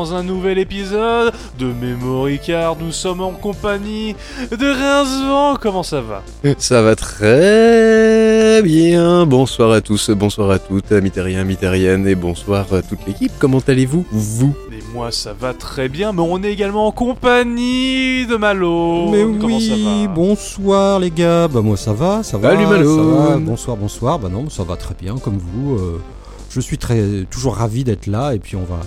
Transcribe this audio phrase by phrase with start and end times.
[0.00, 2.76] dans un nouvel épisode de Memory Card.
[2.80, 4.16] Nous sommes en compagnie
[4.50, 5.56] de Rincevent.
[5.60, 6.22] Comment ça va?
[6.56, 9.26] Ça va très bien.
[9.26, 13.30] Bonsoir à tous, bonsoir à toutes, amis terriens, amis terriennes, et bonsoir à toute l'équipe.
[13.38, 14.54] Comment allez-vous Vous?
[14.72, 19.10] Et moi ça va très bien, mais on est également en compagnie de Malo.
[19.10, 19.74] Mais Comment oui, ça
[20.06, 20.14] va?
[20.14, 21.46] bonsoir les gars.
[21.46, 22.52] Bah moi ça va, ça va.
[22.54, 22.96] Salut, Malo.
[22.96, 23.36] ça va.
[23.36, 24.18] Bonsoir, bonsoir.
[24.18, 25.74] Bah non, ça va très bien comme vous.
[25.76, 26.00] euh,
[26.50, 28.80] je suis très toujours ravi d'être là et puis on va.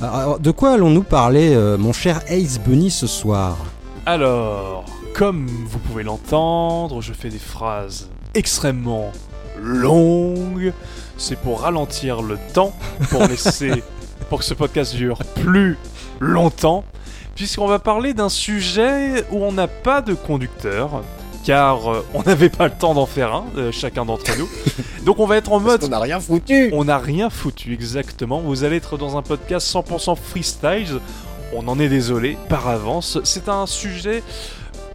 [0.00, 3.56] Alors, de quoi allons-nous parler, euh, mon cher Ace Bunny, ce soir?
[4.04, 9.12] Alors, comme vous pouvez l'entendre, je fais des phrases extrêmement
[9.60, 10.72] longues.
[11.16, 12.74] C'est pour ralentir le temps,
[13.10, 13.82] pour laisser,
[14.28, 15.78] pour que ce podcast dure plus
[16.20, 16.84] longtemps,
[17.34, 21.02] puisqu'on va parler d'un sujet où on n'a pas de conducteur,
[21.46, 24.48] car euh, on n'avait pas le temps d'en faire un, euh, chacun d'entre nous.
[25.04, 28.40] Donc on va être en mode n'a rien foutu on n'a rien foutu exactement.
[28.40, 31.00] Vous allez être dans un podcast 100% freestyle.
[31.54, 33.20] On en est désolé par avance.
[33.22, 34.24] C'est un sujet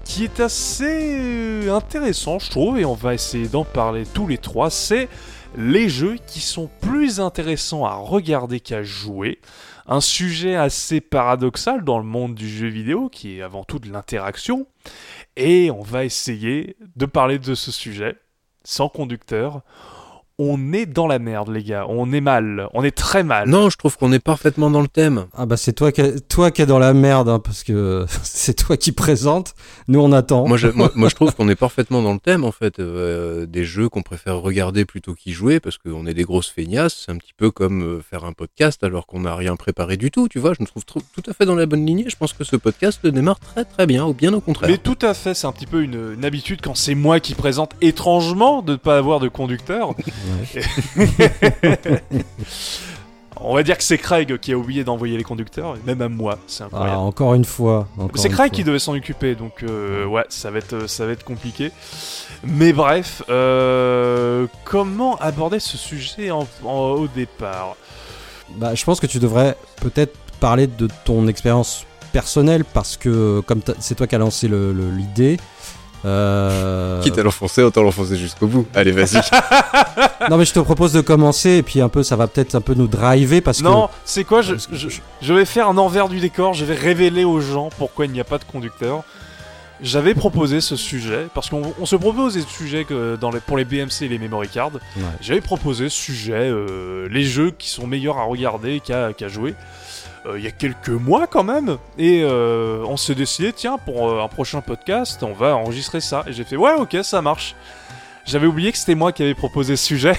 [0.04, 4.38] qui est assez euh, intéressant, je trouve, et on va essayer d'en parler tous les
[4.38, 4.70] trois.
[4.70, 5.08] C'est
[5.58, 9.40] les jeux qui sont plus intéressants à regarder qu'à jouer.
[9.88, 13.92] Un sujet assez paradoxal dans le monde du jeu vidéo, qui est avant tout de
[13.92, 14.68] l'interaction.
[15.44, 18.16] Et on va essayer de parler de ce sujet
[18.64, 19.64] sans conducteur.
[20.40, 21.86] On est dans la merde, les gars.
[21.88, 22.68] On est mal.
[22.74, 23.48] On est très mal.
[23.48, 25.26] Non, je trouve qu'on est parfaitement dans le thème.
[25.34, 28.56] Ah bah c'est toi qui toi qui es dans la merde hein, parce que c'est
[28.56, 29.54] toi qui présente.
[29.88, 30.48] Nous on attend.
[30.48, 32.80] Moi je, moi, moi, je trouve qu'on est parfaitement dans le thème en fait.
[32.80, 37.04] Euh, des jeux qu'on préfère regarder plutôt qu'y jouer parce qu'on est des grosses feignasses.
[37.06, 40.10] C'est un petit peu comme euh, faire un podcast alors qu'on n'a rien préparé du
[40.10, 40.28] tout.
[40.28, 42.06] Tu vois, je me trouve trop- tout à fait dans la bonne lignée.
[42.08, 44.70] Je pense que ce podcast démarre très très bien, ou bien au contraire.
[44.72, 47.36] Mais tout à fait, c'est un petit peu une, une habitude quand c'est moi qui
[47.36, 49.94] présente étrangement de ne pas avoir de conducteur.
[53.44, 56.10] On va dire que c'est Craig qui a oublié d'envoyer les conducteurs, et même à
[56.10, 57.88] moi, c'est Ah, encore une fois.
[58.14, 58.56] c'est Craig fois.
[58.56, 61.72] qui devait s'en occuper, donc euh, ouais, ça va être, ça va être compliqué.
[62.44, 67.76] Mais bref, euh, comment aborder ce sujet en- en- au départ?
[68.58, 73.62] Bah, je pense que tu devrais peut-être parler de ton expérience personnelle parce que comme
[73.80, 75.38] c'est toi qui as lancé l'idée.
[76.06, 78.68] Euh, Quitte à l'enfoncer, autant l'enfoncer jusqu'au bout.
[78.74, 79.22] Allez, vas-y.
[80.30, 82.62] Non mais je te propose de commencer et puis un peu ça va peut-être un
[82.62, 84.88] peu nous driver parce Non, c'est quoi je, parce que- je,
[85.22, 88.20] je vais faire un envers du décor, je vais révéler aux gens pourquoi il n'y
[88.20, 89.04] a pas de conducteur.
[89.82, 93.58] J'avais proposé ce sujet, parce qu'on on se propose des sujets que dans les, pour
[93.58, 94.70] les BMC et les memory cards.
[94.74, 95.06] que ouais.
[95.22, 99.56] J'avais proposé ce sujet, euh, les jeux qui sont meilleurs à regarder qu'à qu'à jouer,
[100.26, 101.78] euh, il y a quelques mois quand même.
[101.98, 106.24] Et euh, on s'est décidé, tiens, pour euh, un prochain podcast, on va enregistrer ça.
[106.28, 107.56] Et j'ai fait, ouais, ok, ça marche.
[108.26, 110.14] J'avais oublié que c'était moi qui avais proposé ce sujet.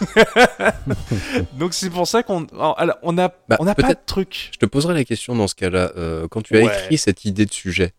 [1.54, 4.50] Donc c'est pour ça qu'on on a, Bah, on a pas de peut-être- truc.
[4.52, 5.92] Je te poserai la question dans ce cas-là.
[5.96, 6.66] euh, quand tu as Ouais.
[6.82, 7.92] écrit cette idée de sujet,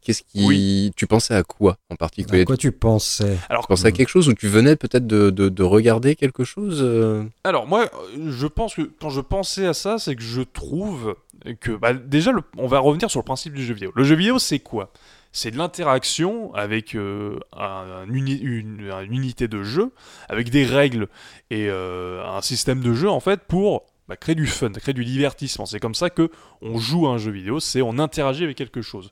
[0.00, 0.44] qu'est-ce qui.
[0.46, 0.90] Oui.
[0.96, 2.42] Tu pensais à quoi en particulier?
[2.42, 3.36] À quoi tu pensais?
[3.48, 6.44] Alors, Tu pensais à quelque chose ou tu venais peut-être de, de, de regarder quelque
[6.44, 7.24] chose euh?
[7.44, 7.88] Alors moi,
[8.28, 11.16] je pense que quand je pensais à ça, c'est que je trouve
[11.60, 13.92] que bah, déjà, le- on va revenir sur le principe du jeu vidéo.
[13.94, 14.92] Le jeu vidéo, c'est quoi?
[15.34, 19.92] C'est de l'interaction avec euh, un- un uni- une, une unité de jeu,
[20.28, 21.08] avec des règles
[21.50, 25.04] et euh, un système de jeu en fait pour bah, créer du fun, créer du
[25.06, 25.64] divertissement.
[25.64, 28.82] C'est comme ça que on joue à un jeu vidéo, c'est on interagit avec quelque
[28.82, 29.10] chose.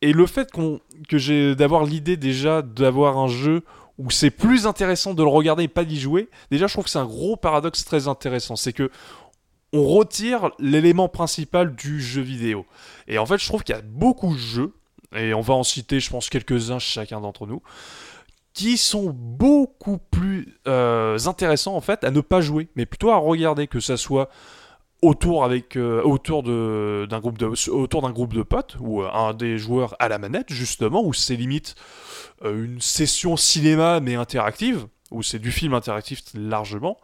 [0.00, 3.64] Et le fait qu'on que d'avoir l'idée déjà d'avoir un jeu
[3.98, 6.90] où c'est plus intéressant de le regarder et pas d'y jouer, déjà je trouve que
[6.90, 8.54] c'est un gros paradoxe très intéressant.
[8.54, 8.90] C'est que
[9.72, 12.64] on retire l'élément principal du jeu vidéo.
[13.06, 14.72] Et en fait, je trouve qu'il y a beaucoup de jeux,
[15.14, 17.62] et on va en citer, je pense, quelques-uns chacun d'entre nous,
[18.54, 23.16] qui sont beaucoup plus euh, intéressants en fait à ne pas jouer, mais plutôt à
[23.16, 24.30] regarder, que ça soit
[25.02, 29.10] autour avec euh, autour de d'un groupe de autour d'un groupe de potes ou euh,
[29.12, 31.76] un des joueurs à la manette justement où c'est limite
[32.44, 36.98] euh, une session cinéma mais interactive où c'est du film interactif largement.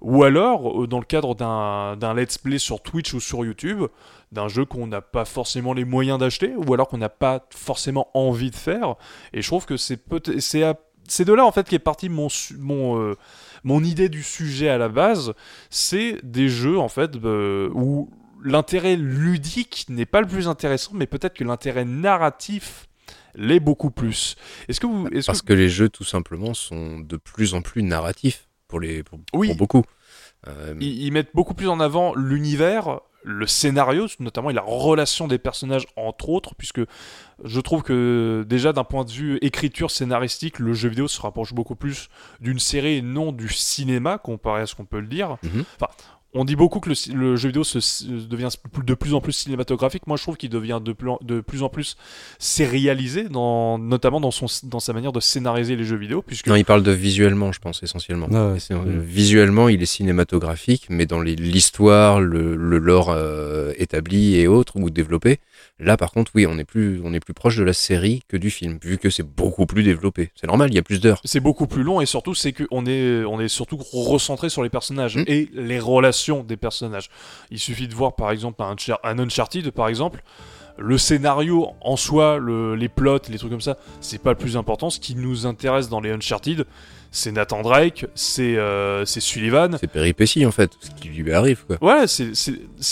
[0.00, 3.84] Ou alors dans le cadre d'un let's play sur Twitch ou sur YouTube
[4.32, 8.08] d'un jeu qu'on n'a pas forcément les moyens d'acheter ou alors qu'on n'a pas forcément
[8.12, 8.96] envie de faire.
[9.32, 9.98] Et je trouve que c'est
[10.40, 10.62] c'est
[11.08, 13.14] c'est de là en fait qu'est parti mon mon
[13.64, 15.32] mon idée du sujet à la base,
[15.70, 18.10] c'est des jeux en fait euh, où
[18.42, 22.86] l'intérêt ludique n'est pas le plus intéressant, mais peut-être que l'intérêt narratif
[23.34, 24.36] l'est beaucoup plus.
[24.68, 27.62] Est-ce que vous, est-ce Parce que que les jeux, tout simplement, sont de plus en
[27.62, 29.48] plus narratifs pour, les, pour, Oui.
[29.48, 29.82] pour beaucoup.
[30.46, 35.26] Euh, ils, ils mettent beaucoup plus en avant l'univers, le scénario, notamment et la relation
[35.26, 36.82] des personnages entre autres, puisque
[37.42, 41.54] je trouve que déjà d'un point de vue écriture scénaristique, le jeu vidéo se rapproche
[41.54, 42.10] beaucoup plus
[42.40, 45.38] d'une série et non du cinéma comparé à ce qu'on peut le dire.
[45.42, 45.64] Mhm.
[45.76, 45.90] Enfin,
[46.34, 48.48] on dit beaucoup que le, jeu vidéo se, se- devient
[48.84, 50.06] de plus en plus cinématographique.
[50.06, 51.96] Moi, je trouve qu'il devient de plus, en, de plus en plus
[52.38, 56.22] sérialisé, dans, notamment dans, son, dans sa manière de scénariser les jeux vidéo.
[56.22, 58.28] Puisque Non, il parle de visuellement, je pense, essentiellement.
[58.32, 58.60] Ah ouais.
[58.60, 64.36] C'est- euh, Visuellement, il est cinématographique, mais dans les- l'histoire, le, le lore euh, établi
[64.36, 65.38] et autres, ou développé,
[65.78, 68.36] là, par contre, oui, on est, plus, on est plus proche de la série que
[68.36, 70.30] du film, vu que c'est beaucoup plus développé.
[70.34, 71.20] C'est normal, il y a plus d'heures.
[71.24, 74.70] c'est beaucoup plus long et surtout, c'est qu'on est, on est surtout recentré sur les
[74.70, 75.24] personnages Mm.
[75.26, 77.10] et les relations des personnages.
[77.50, 80.22] Il suffit de voir, par exemple, un, Unchar- un Uncharted, par exemple.
[80.76, 84.56] Le scénario en soi, le- les plots, les trucs comme ça, c'est pas le plus
[84.56, 84.90] important.
[84.90, 86.64] Ce qui nous intéresse dans les Uncharted,
[87.14, 89.76] c'est Nathan Drake, c'est euh, Sullivan.
[89.80, 91.76] C'est péripéties, en fait, ce qui lui arrive, quoi.
[91.80, 92.32] Ouais, c'est-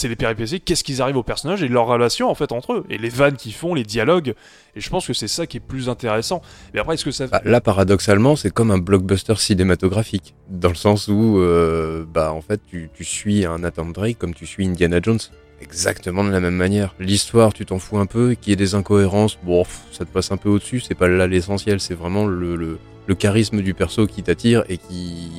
[0.08, 2.98] les péripéties, qu'est-ce qu'ils arrivent aux personnages et leurs relations en fait entre eux, et
[2.98, 4.34] les vannes qu'ils font, les dialogues,
[4.76, 6.40] et je pense que c'est ça qui est plus intéressant.
[6.72, 7.26] Mais après, est-ce que ça...
[7.26, 12.40] Bah, là, paradoxalement, c'est comme un blockbuster cinématographique, dans le sens où, euh, bah, en
[12.42, 15.18] fait, tu, tu suis un Nathan Drake comme tu suis Indiana Jones.
[15.60, 16.94] Exactement de la même manière.
[16.98, 20.32] L'histoire, tu t'en fous un peu, qu'il y ait des incohérences, bon, ça te passe
[20.32, 24.06] un peu au-dessus, c'est pas là l'essentiel, c'est vraiment le, le, le charisme du perso
[24.06, 25.30] qui t'attire et qui.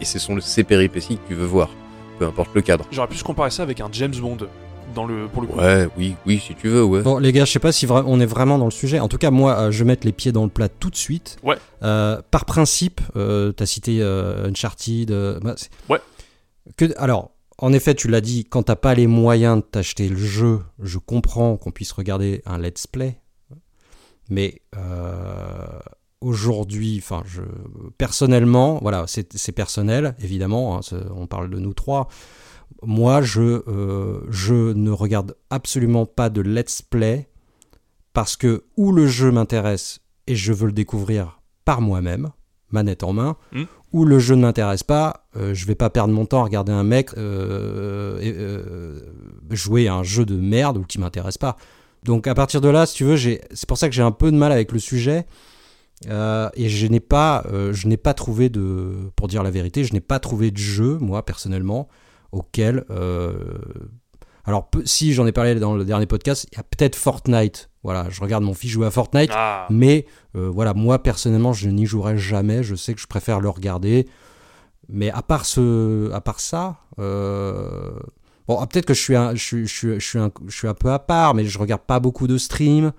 [0.00, 1.68] Et ce sont ces péripéties que tu veux voir,
[2.18, 2.86] peu importe le cadre.
[2.90, 4.38] J'aurais pu se comparer ça avec un James Bond,
[4.94, 5.58] dans le, pour le coup.
[5.58, 7.02] Ouais, oui, oui, si tu veux, ouais.
[7.02, 8.98] Bon, les gars, je sais pas si vra- on est vraiment dans le sujet.
[8.98, 10.96] En tout cas, moi, euh, je vais mettre les pieds dans le plat tout de
[10.96, 11.36] suite.
[11.42, 11.56] Ouais.
[11.82, 15.10] Euh, par principe, euh, t'as cité euh, Uncharted.
[15.10, 15.54] euh, bah,
[15.90, 16.00] Ouais.
[16.76, 20.16] Que, alors, en effet, tu l'as dit, quand t'as pas les moyens de t'acheter le
[20.16, 23.20] jeu, je comprends qu'on puisse regarder un let's play.
[24.30, 25.66] Mais euh,
[26.20, 27.42] aujourd'hui, enfin, je
[27.98, 30.78] personnellement, voilà, c'est personnel, évidemment.
[30.78, 30.80] hein,
[31.14, 32.08] on parle de nous trois.
[32.82, 37.28] Moi, je, euh, je ne regarde absolument pas de let's play
[38.12, 42.30] parce que ou le jeu m'intéresse et je veux le découvrir par moi-même,
[42.70, 43.64] manette en main, Hmm.
[43.92, 46.72] ou le jeu ne m'intéresse pas, euh, je vais pas perdre mon temps à regarder
[46.72, 49.00] un mec euh, euh,
[49.50, 51.56] jouer à un jeu de merde ou qui m'intéresse pas.
[52.04, 54.30] Donc à partir de là, si tu veux, c'est pour ça que j'ai un peu
[54.30, 55.26] de mal avec le sujet.
[56.08, 59.84] Euh, et je n'ai pas, euh, je n'ai pas trouvé de, pour dire la vérité,
[59.84, 61.88] je n'ai pas trouvé de jeu, moi personnellement,
[62.32, 63.58] auquel, euh,
[64.46, 67.68] alors si j'en ai parlé dans le dernier podcast, il y a peut-être Fortnite.
[67.82, 71.86] Voilà, je regarde mon fils jouer à Fortnite, Ah, mais voilà, moi personnellement, je n'y
[71.86, 72.62] jouerai jamais.
[72.62, 74.06] Je sais que je préfère le regarder.
[74.88, 79.64] Mais à part ce, à part ça, bon, ah, peut-être que je suis, un, je,
[79.64, 82.26] je, je, suis un, je suis un peu à part, mais je regarde pas beaucoup
[82.26, 82.92] de streams.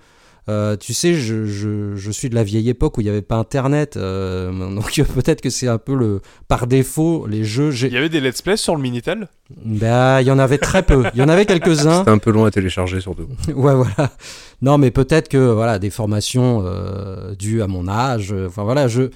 [0.49, 3.21] Euh, tu sais, je, je, je suis de la vieille époque où il n'y avait
[3.21, 7.71] pas Internet, euh, donc peut-être que c'est un peu le par défaut les jeux.
[7.85, 9.27] il y avait des let's play sur le Minitel?
[9.63, 11.03] Ben, il y en avait très peu.
[11.13, 11.99] Il y en avait quelques-uns.
[11.99, 13.27] C'était un peu long à télécharger, surtout.
[13.49, 14.11] ouais, voilà.
[14.61, 18.33] Non, mais peut-être que voilà, des formations euh, dues à mon âge.
[18.47, 19.09] Enfin voilà, je.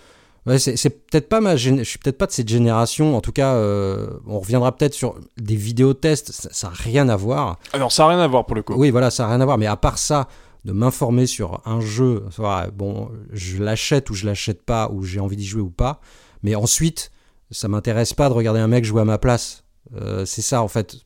[0.45, 1.55] Ouais, c'est peut-être pas ma.
[1.55, 3.17] gén- Je suis peut-être pas de cette génération.
[3.17, 6.31] En tout cas, euh, on reviendra peut-être sur des vidéos tests.
[6.31, 7.57] Ça ça n'a rien à voir.
[7.73, 8.75] Ah non, ça n'a rien à voir pour le coup.
[8.77, 9.57] Oui, voilà, ça n'a rien à voir.
[9.57, 10.27] Mais à part ça,
[10.65, 12.25] de m'informer sur un jeu,
[12.73, 16.01] bon, je l'achète ou je l'achète pas, ou j'ai envie d'y jouer ou pas.
[16.41, 17.11] Mais ensuite,
[17.51, 19.63] ça m'intéresse pas de regarder un mec jouer à ma place.
[19.95, 20.97] Euh, c'est ça, en fait.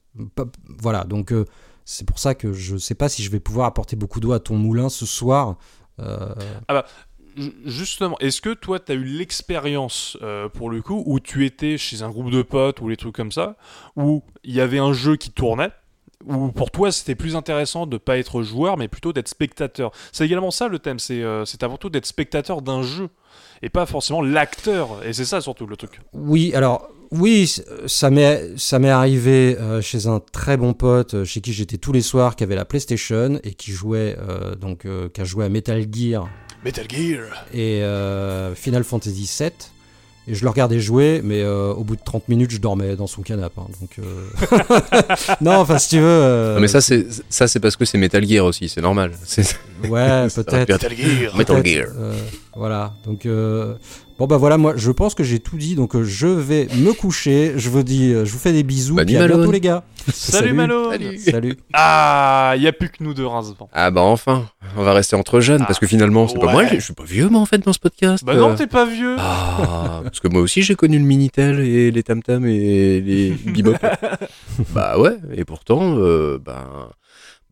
[0.80, 1.46] Voilà, donc euh,
[1.84, 4.39] c'est pour ça que je sais pas si je vais pouvoir apporter beaucoup d'eau à
[4.39, 5.58] ton moulin ce soir.
[6.00, 6.34] Euh,
[7.36, 10.18] Ju- Justement, est-ce que toi, tu as eu l'expérience,
[10.54, 13.32] pour le coup, où tu étais chez un groupe de potes ou les trucs comme
[13.32, 13.58] ça,
[13.98, 15.72] où il y avait un jeu qui tournait,
[16.27, 20.25] où pour toi, c'était plus intéressant de pas être joueur, mais plutôt d'être spectateur C'est
[20.25, 23.09] également ça le thème, c'est euh, c'est avant tout d'être spectateur d'un jeu,
[23.61, 26.01] et pas forcément l'acteur, et c'est ça surtout le truc.
[26.13, 31.13] Oui, alors oui, c- ça m'est ça m'est arrivé euh, chez un très bon pote
[31.15, 34.55] euh, chez qui j'étais tous les soirs, qui avait la PlayStation et qui jouait euh,
[34.55, 36.27] donc euh, qui a joué à Metal Gear
[36.65, 39.51] Metal Gear et euh, Final Fantasy VII.
[40.31, 43.07] Et je le regardais jouer, mais euh, au bout de 30 minutes, je dormais dans
[43.07, 43.59] son canapé.
[43.59, 45.05] hein, donc euh,
[45.41, 46.05] non, enfin si tu veux.
[46.05, 49.12] euh, Non, mais ça, c'est ça, c'est parce que c'est Metal Gear aussi, c'est normal.
[49.89, 50.69] Ouais, peut-être.
[50.69, 51.88] Metal Gear Metal Gear.
[52.55, 52.93] voilà.
[53.05, 53.25] Donc
[54.19, 55.75] bon bah voilà, moi je pense que j'ai tout dit.
[55.75, 57.53] Donc euh, je vais me coucher.
[57.57, 58.95] Je vous dis, euh, je vous fais des bisous.
[58.95, 59.51] Puis à bientôt Malone.
[59.51, 59.83] les gars.
[60.13, 61.55] Salut, Malo Salut.
[61.73, 63.69] Ah, il y a plus que nous deux, Rincevent.
[63.73, 66.79] Ah bah enfin, on va rester entre jeunes, parce que finalement, c'est pas moi, je
[66.79, 68.23] suis pas vieux moi en fait dans ce podcast.
[68.25, 71.59] Bah non, Euh, t'es pas vieux Ah, parce que moi aussi j'ai connu le Minitel
[71.59, 73.75] et les tam tam et les bebop.
[74.73, 76.89] bah ouais, et pourtant, euh, bah,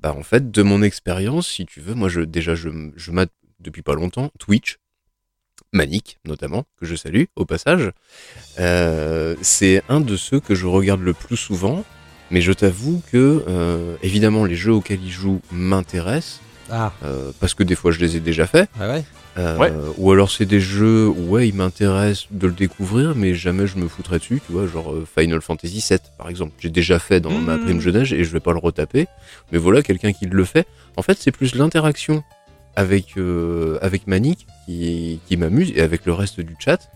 [0.01, 3.31] bah en fait, de mon expérience, si tu veux, moi je déjà je, je mate
[3.59, 4.77] depuis pas longtemps Twitch,
[5.77, 7.91] Manic notamment, que je salue au passage.
[8.60, 11.86] Euh, c'est un de ceux que je regarde le plus souvent,
[12.31, 16.41] mais je t'avoue que euh, évidemment les jeux auxquels il joue m'intéressent.
[16.69, 18.69] Ah, euh, parce que des fois je les ai déjà faits.
[18.79, 19.03] ah ouais
[19.38, 19.72] Euh, Ouais.
[19.98, 23.77] Ou alors c'est des jeux où ouais, il m'intéresse de le découvrir, mais jamais je
[23.77, 26.53] me foutrais dessus, tu vois, genre Final Fantasy VII par exemple.
[26.60, 27.63] J'ai déjà fait dans ma Mhm.
[27.63, 29.05] prime jeunesse et je vais pas le retaper.
[29.51, 30.65] Mais voilà, quelqu'un qui le fait.
[30.98, 32.24] En fait, c'est plus l'interaction
[32.77, 36.89] avec, euh, avec Manic qui, qui m'amuse et avec le reste du chat.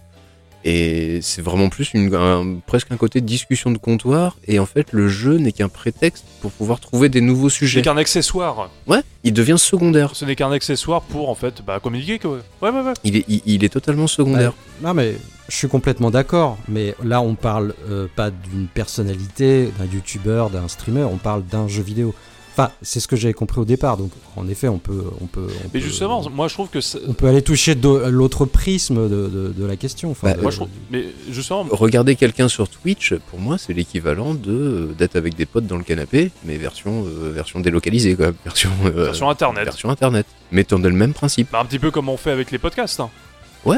[0.63, 4.38] Et c'est vraiment plus une, un- presque un côté de discussion de comptoir.
[4.47, 7.79] Et en fait, le jeu n'est qu'un prétexte pour pouvoir trouver des nouveaux Ce sujets.
[7.79, 8.69] n'est qu'un accessoire.
[8.85, 10.11] Ouais, il devient secondaire.
[10.15, 12.38] Ce n'est qu'un accessoire pour en fait bah, communiquer quoi.
[12.61, 12.93] Ouais ouais ouais.
[13.03, 14.53] Il est, il, il est totalement secondaire.
[14.83, 15.15] Non mais
[15.50, 20.67] je suis complètement d'accord, mais là on parle euh, pas d'une personnalité, d'un youtubeur, d'un
[20.67, 22.13] streamer, on parle d'un jeu vidéo.
[22.53, 25.03] Enfin, c'est ce que j'avais compris au départ, donc en effet on peut...
[25.22, 27.75] On peut on Mais peut- justement, moi je trouve que ça- On peut aller toucher
[27.75, 30.12] de- l'autre prisme de, de- de la question.
[30.12, 33.74] Enfin, Bah, de- moi je trouve mais justement Regarder quelqu'un sur Twitch, pour moi, c'est
[33.74, 38.31] l'équivalent de d'être avec des potes dans le canapé, mais version euh, version délocalisée, quoi,
[38.46, 39.63] version euh, version internet.
[39.63, 41.50] version internet, mais dans le même principe.
[41.51, 43.00] Bah, un petit peu comme on fait avec les podcasts.
[43.00, 43.10] hein.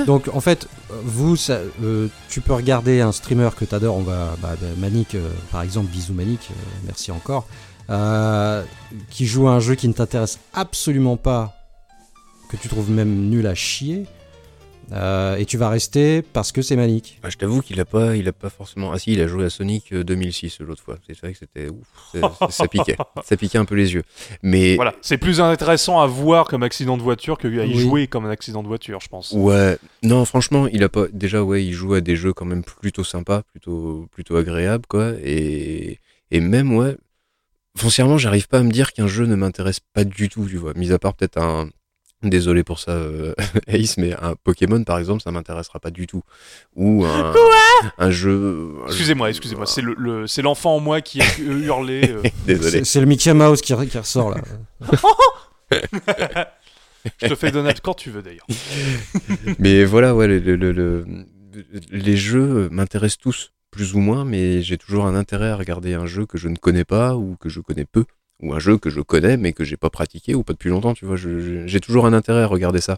[0.07, 0.67] Donc en fait,
[1.03, 4.67] vous, ça, euh, tu peux regarder un streamer que tu adores, on va, bah, bah,
[4.77, 6.53] Manic, euh, par exemple, bisous Manic, euh,
[6.85, 7.47] merci encore,
[7.89, 8.63] euh,
[9.09, 11.53] qui joue à un jeu qui ne t'intéresse absolument pas,
[12.49, 14.05] que tu trouves même nul à chier,
[14.91, 17.17] euh, et tu vas rester parce que c'est Manic.
[17.23, 18.91] Bah, je t'avoue qu'il a pas, il a pas forcément.
[18.91, 20.97] Ah si, il a joué à Sonic euh, 2006 l'autre fois.
[21.07, 21.69] C'est vrai que c'était
[22.49, 24.03] ça piquait, ça piquait un peu les yeux.
[24.43, 27.79] Mais Voilà, c'est plus intéressant à voir comme accident de voiture que à y Oui.
[27.79, 29.31] jouer comme un accident de voiture, je pense.
[29.31, 31.05] Ouais, non, franchement, il a pas.
[31.11, 35.13] Déjà, ouais, il joue à des jeux quand même plutôt sympas, plutôt, plutôt agréables, quoi.
[35.23, 35.99] Et,
[36.29, 36.97] et même, ouais,
[37.77, 40.73] foncièrement, j'arrive pas à me dire qu'un jeu ne m'intéresse pas du tout, tu vois.
[40.75, 41.69] Mis à part peut-être un.
[42.21, 43.33] Désolé pour ça, euh,
[43.67, 46.23] Ace, mais un Pokémon, par exemple, ça m'intéressera pas du tout.
[46.73, 47.33] Ou un,
[47.97, 48.75] un jeu.
[48.87, 52.09] Excusez-moi, excusez-moi, c'est le, le- c'est l'enfant en moi qui a hurlé.
[52.09, 52.69] euh, Désolé.
[52.71, 54.37] C'est c'est le Mickey Mouse qui, qui ressort là.
[57.21, 58.47] je te fais Donald quand tu veux d'ailleurs.
[59.59, 61.05] Mais voilà, ouais, le- le- le- le-
[61.91, 66.05] les jeux m'intéressent tous, plus ou moins, mais j'ai toujours un intérêt à regarder un
[66.05, 68.05] jeu que je ne connais pas ou que je connais peu,
[68.41, 70.93] ou un jeu que je connais mais que j'ai pas pratiqué ou pas depuis longtemps,
[70.93, 71.15] tu vois.
[71.17, 72.97] J'ai toujours un intérêt à regarder ça.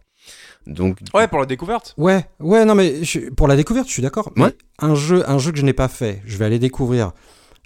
[0.67, 1.94] Donc, Ouais, pour la découverte.
[1.98, 4.32] Ouais, ouais, non mais je- pour la découverte, je suis d'accord.
[4.36, 4.53] Ouais.
[4.79, 7.12] Un jeu, un jeu que je n'ai pas fait, je vais aller découvrir.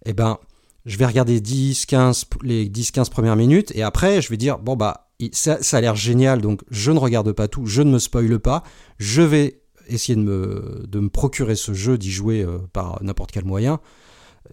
[0.05, 0.37] Eh ben,
[0.85, 4.37] je vais regarder 10, 15, p- les 10, 15 premières minutes et après, je vais
[4.37, 7.81] dire bon bah, ça, ça a l'air génial, donc je ne regarde pas tout, je
[7.81, 8.63] ne me spoile pas,
[8.99, 13.31] je vais essayer de me, de me procurer ce jeu, d'y jouer euh, par n'importe
[13.31, 13.79] quel moyen.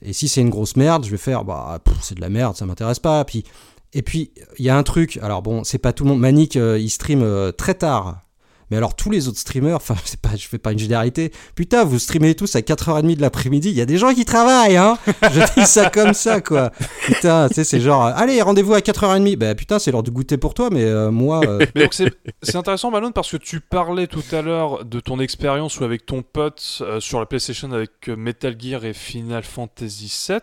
[0.03, 2.67] Et si c'est une grosse merde, je vais faire bah c'est de la merde, ça
[2.67, 3.25] m'intéresse pas.
[3.25, 3.45] Puis
[3.93, 6.21] et puis il y a un truc, alors bon, c'est pas tout le monde.
[6.21, 8.21] Manic, euh, il stream euh, très tard.
[8.71, 11.33] Mais alors tous les autres streamers, enfin c'est pas, je fais pas une généralité.
[11.55, 13.71] Putain, vous streamez tous à 4h30 de l'après-midi.
[13.71, 14.99] Il y a des gens qui travaillent, hein.
[15.07, 16.71] Je dis ça comme ça, quoi.
[17.03, 19.37] Putain, tu sais, c'est genre, allez, rendez-vous à 4h30.
[19.37, 22.91] Bah putain, c'est l'heure de goûter pour toi, mais euh, moi, euh, donc c'est intéressant
[22.91, 26.79] Malone parce que tu parlais tout à l'heure de ton expérience ou avec ton pote
[26.81, 30.39] euh, sur la PlayStation avec Metal Gear et Final Fantasy VII.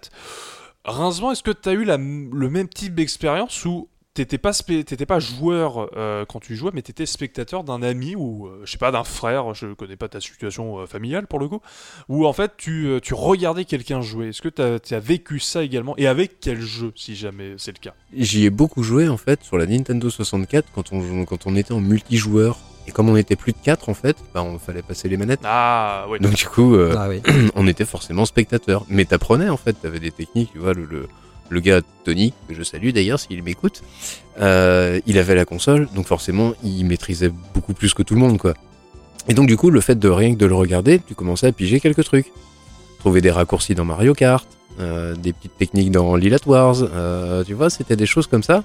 [0.85, 4.51] Rincement, est-ce que tu as eu la, le même type d'expérience où t'étais pas,
[5.07, 8.77] pas joueur euh, quand tu jouais, mais t'étais spectateur d'un ami ou, euh, je sais
[8.77, 11.61] pas, d'un frère, je connais pas ta situation euh, familiale pour le coup,
[12.09, 14.29] où en fait tu, euh, tu regardais quelqu'un jouer.
[14.29, 15.95] Est-ce que tu as, vécu ça également?
[15.97, 17.93] Et avec quel jeu, si jamais c'est le cas?
[18.15, 21.73] J'y ai beaucoup joué en fait sur la Nintendo 64 quand on, quand on était
[21.73, 22.59] en multijoueur.
[22.87, 25.39] Et comme on était plus de 4 en fait, bah, on fallait passer les manettes.
[25.43, 26.19] Ah, oui.
[26.19, 27.21] Donc du coup, euh, ah oui.
[27.55, 28.85] on était forcément spectateur.
[28.89, 31.07] Mais t'apprenais en fait, t'avais des techniques, tu vois, le, le,
[31.49, 33.83] le gars Tony, que je salue d'ailleurs s'il m'écoute,
[34.39, 38.37] euh, il avait la console, donc forcément il maîtrisait beaucoup plus que tout le monde
[38.37, 38.53] quoi.
[39.27, 41.51] Et donc du coup, le fait de rien que de le regarder, tu commençais à
[41.51, 42.31] piger quelques trucs.
[42.99, 44.47] Trouver des raccourcis dans Mario Kart,
[44.79, 48.63] euh, des petites techniques dans Lilith Wars, euh, tu vois, c'était des choses comme ça.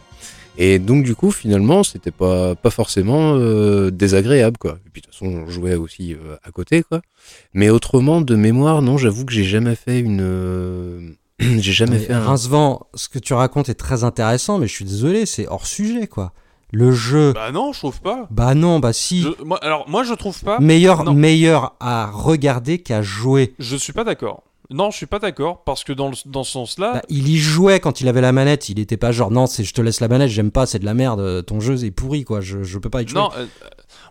[0.56, 3.36] Et donc du coup, finalement, c'était pas pas forcément
[3.90, 4.78] désagréable quoi.
[4.86, 7.00] Et puis de toute façon, on jouait aussi à côté quoi.
[7.54, 11.16] Mais autrement, de mémoire, non, j'avoue que j'ai jamais fait une.
[11.58, 12.20] j'ai jamais Mais fait un.
[12.24, 16.06] Rincevent, ce que tu racontes est très intéressant, mais je suis désolé, c'est hors sujet,
[16.06, 16.32] quoi.
[16.70, 18.26] Le jeu, Bah non, je trouve pas.
[18.30, 19.22] bah non, bah si.
[19.22, 20.58] Je- moi, alors, moi, je trouve pas.
[20.60, 21.14] meilleur, non.
[21.14, 23.54] meilleur à regarder qu'à jouer.
[23.58, 24.42] Je suis pas d'accord.
[24.70, 27.38] Non, je suis pas d'accord parce que dans, le- dans ce sens-là, Bah, il y
[27.38, 28.68] jouait quand il avait la manette.
[28.68, 30.84] Il était pas genre non, c'est je te laisse la manette, j'aime pas, c'est de
[30.84, 31.46] la merde.
[31.46, 32.42] Ton jeu est pourri, quoi.
[32.42, 33.18] Je, je peux pas y jouer.
[33.18, 33.46] non, euh,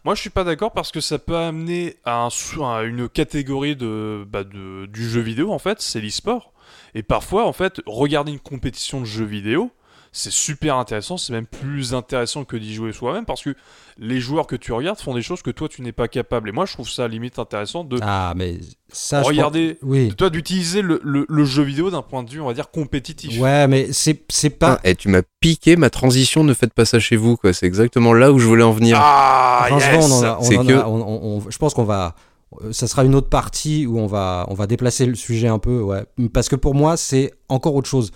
[0.04, 3.08] moi je suis pas d'accord parce que ça peut amener à, un sou- à une
[3.08, 6.54] catégorie de, bah, de du jeu vidéo en fait, c'est l'e-sport.
[6.98, 9.70] Et parfois en fait, regarder une compétition de jeux vidéo,
[10.14, 13.54] c'est super intéressant, c'est même plus intéressant que d'y jouer soi-même parce que
[14.00, 16.50] les joueurs que tu regardes font des choses que toi tu n'es pas capable.
[16.50, 18.58] Et moi je trouve ça limite intéressant de Ah, mais
[18.92, 20.08] ça, je regarder, pense- Oui.
[20.08, 22.72] de toi d'utiliser le, le- le jeu vidéo d'un point de vue on va dire
[22.72, 23.40] compétitif.
[23.40, 24.80] Ouais, mais c'est c'est pas.
[24.84, 27.54] Ah, et tu m'as piqué ma transition, ne faites pas ça chez vous, quoi.
[27.54, 28.98] C'est exactement là où je voulais en venir.
[29.00, 31.58] Ah, Franchement, yes on en a- on C'est en que- a- on- on- on- je
[31.60, 32.16] pense qu'on va.
[32.62, 35.60] Euh, Ça sera une autre partie où on va, on va déplacer le sujet un
[35.60, 36.06] peu, ouais.
[36.34, 38.12] Parce que pour moi, c'est encore autre chose.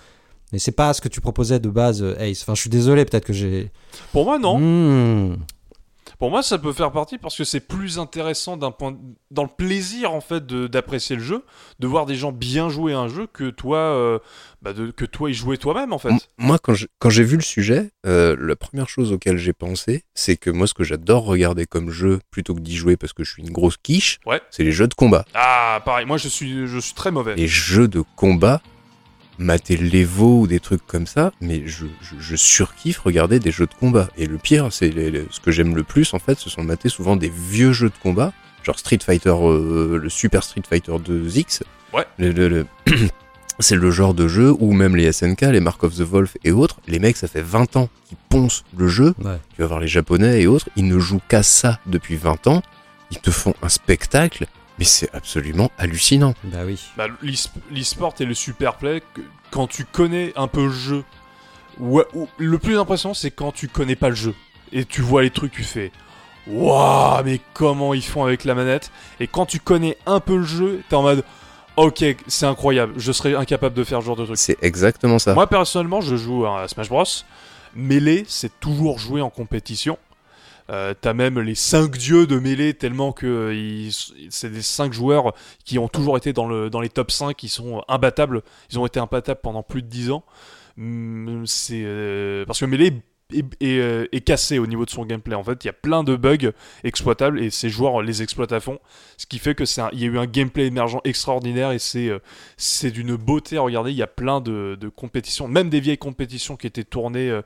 [0.52, 2.42] Mais c'est pas ce que tu proposais de base, euh, Ace.
[2.42, 3.70] Enfin, je suis désolé, peut-être que j'ai.
[4.12, 4.58] Pour moi non.
[4.58, 5.36] Hmm.
[6.18, 8.96] Pour moi, ça peut faire partie parce que c'est plus intéressant d'un point
[9.30, 11.44] dans le plaisir en fait d'apprécier le jeu,
[11.78, 14.18] de voir des gens bien jouer à un jeu que toi, euh,
[14.62, 16.10] bah, de- que toi y jouer toi-même en fait.
[16.10, 19.52] M- Moi, quand je- quand j'ai vu le sujet, euh, la première chose auquel j'ai
[19.52, 23.12] pensé, c'est que moi, ce que j'adore regarder comme jeu, plutôt que d'y jouer parce
[23.12, 24.40] que je suis une grosse quiche, Ouais.
[24.50, 25.24] c'est les jeux de combat.
[25.34, 26.06] Ah, pareil.
[26.06, 27.34] Moi, je suis, je suis très mauvais.
[27.36, 28.60] Les jeux de combat,
[29.42, 33.66] mater l'Evo ou des trucs comme ça, mais je, je, je surkiffe regarder des jeux
[33.66, 34.08] de combat.
[34.16, 36.62] Et le pire, c'est les- les- ce que j'aime le plus, en fait, ce sont
[36.62, 38.32] mater souvent des vieux jeux de combat,
[38.62, 41.62] genre Street Fighter, euh, le Super Street Fighter 2X.
[41.92, 42.06] Ouais.
[42.18, 42.66] Le- le- le-
[43.58, 46.52] c'est le genre de jeu où même les SNK, les Mark of the Wolf et
[46.52, 49.14] autres, les mecs, ça fait 20 ans qu'ils poncent le jeu.
[49.22, 49.36] Ouais.
[49.54, 52.62] Tu vas voir les Japonais et autres, ils ne jouent qu'à ça depuis 20 ans.
[53.10, 54.46] Ils te font un spectacle,
[54.78, 56.34] mais c'est absolument hallucinant.
[56.44, 56.80] Bah oui.
[56.96, 57.36] Bah, l'e-
[57.70, 61.04] L'e-sport et le super play, que- quand tu connais un peu le jeu,
[61.78, 62.04] ouais,
[62.38, 64.34] le plus impressionnant, c'est quand tu connais pas le jeu
[64.72, 65.92] et tu vois les trucs, tu fais.
[66.46, 70.42] Waouh, mais comment ils font avec la manette Et quand tu connais un peu le
[70.44, 71.24] jeu, t'es en mode
[71.76, 74.36] Ok, c'est incroyable, je serais incapable de faire ce genre de truc.
[74.36, 75.32] C'est exactement ça.
[75.34, 77.04] Moi personnellement, je joue à Smash Bros.
[77.74, 79.96] Melee, c'est toujours joué en compétition.
[80.72, 83.90] Euh, T'as même les 5 dieux de Melee, tellement que euh,
[84.30, 87.48] c'est des 5 joueurs qui ont toujours été dans, le, dans les top 5, qui
[87.48, 88.42] sont imbattables.
[88.70, 90.24] Ils ont été imbattables pendant plus de 10 ans.
[90.78, 95.34] Hum, C'est euh, parce que Melee est, est, euh, cassé au niveau de son gameplay.
[95.34, 96.52] En fait, il y a plein de bugs
[96.84, 98.78] exploitables et ces joueurs les exploitent à fond.
[99.16, 102.08] Ce qui fait que c'est il y a eu un gameplay émergent extraordinaire et c'est
[102.08, 103.90] euh, d'une beauté à regarder.
[103.90, 107.42] Il y a plein de, de compétitions, même des vieilles compétitions qui étaient tournées, euh,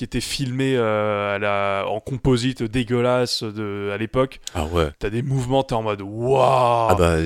[0.00, 4.40] qui étaient filmées euh, à la, en composite dégueulasse de, à l'époque.
[4.54, 4.88] Ah ouais.
[4.98, 6.86] T'as des mouvements, t'es en mode waouh.
[6.88, 7.16] Ah bah,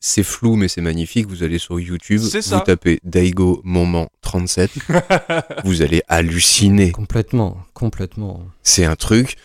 [0.00, 1.28] c'est flou, mais c'est magnifique.
[1.28, 2.62] Vous allez sur YouTube, C'est vous ça.
[2.66, 4.72] tapez Daigo Moment 37,
[5.64, 6.90] vous allez halluciner.
[6.90, 8.42] Complètement, complètement.
[8.64, 9.36] C'est un truc,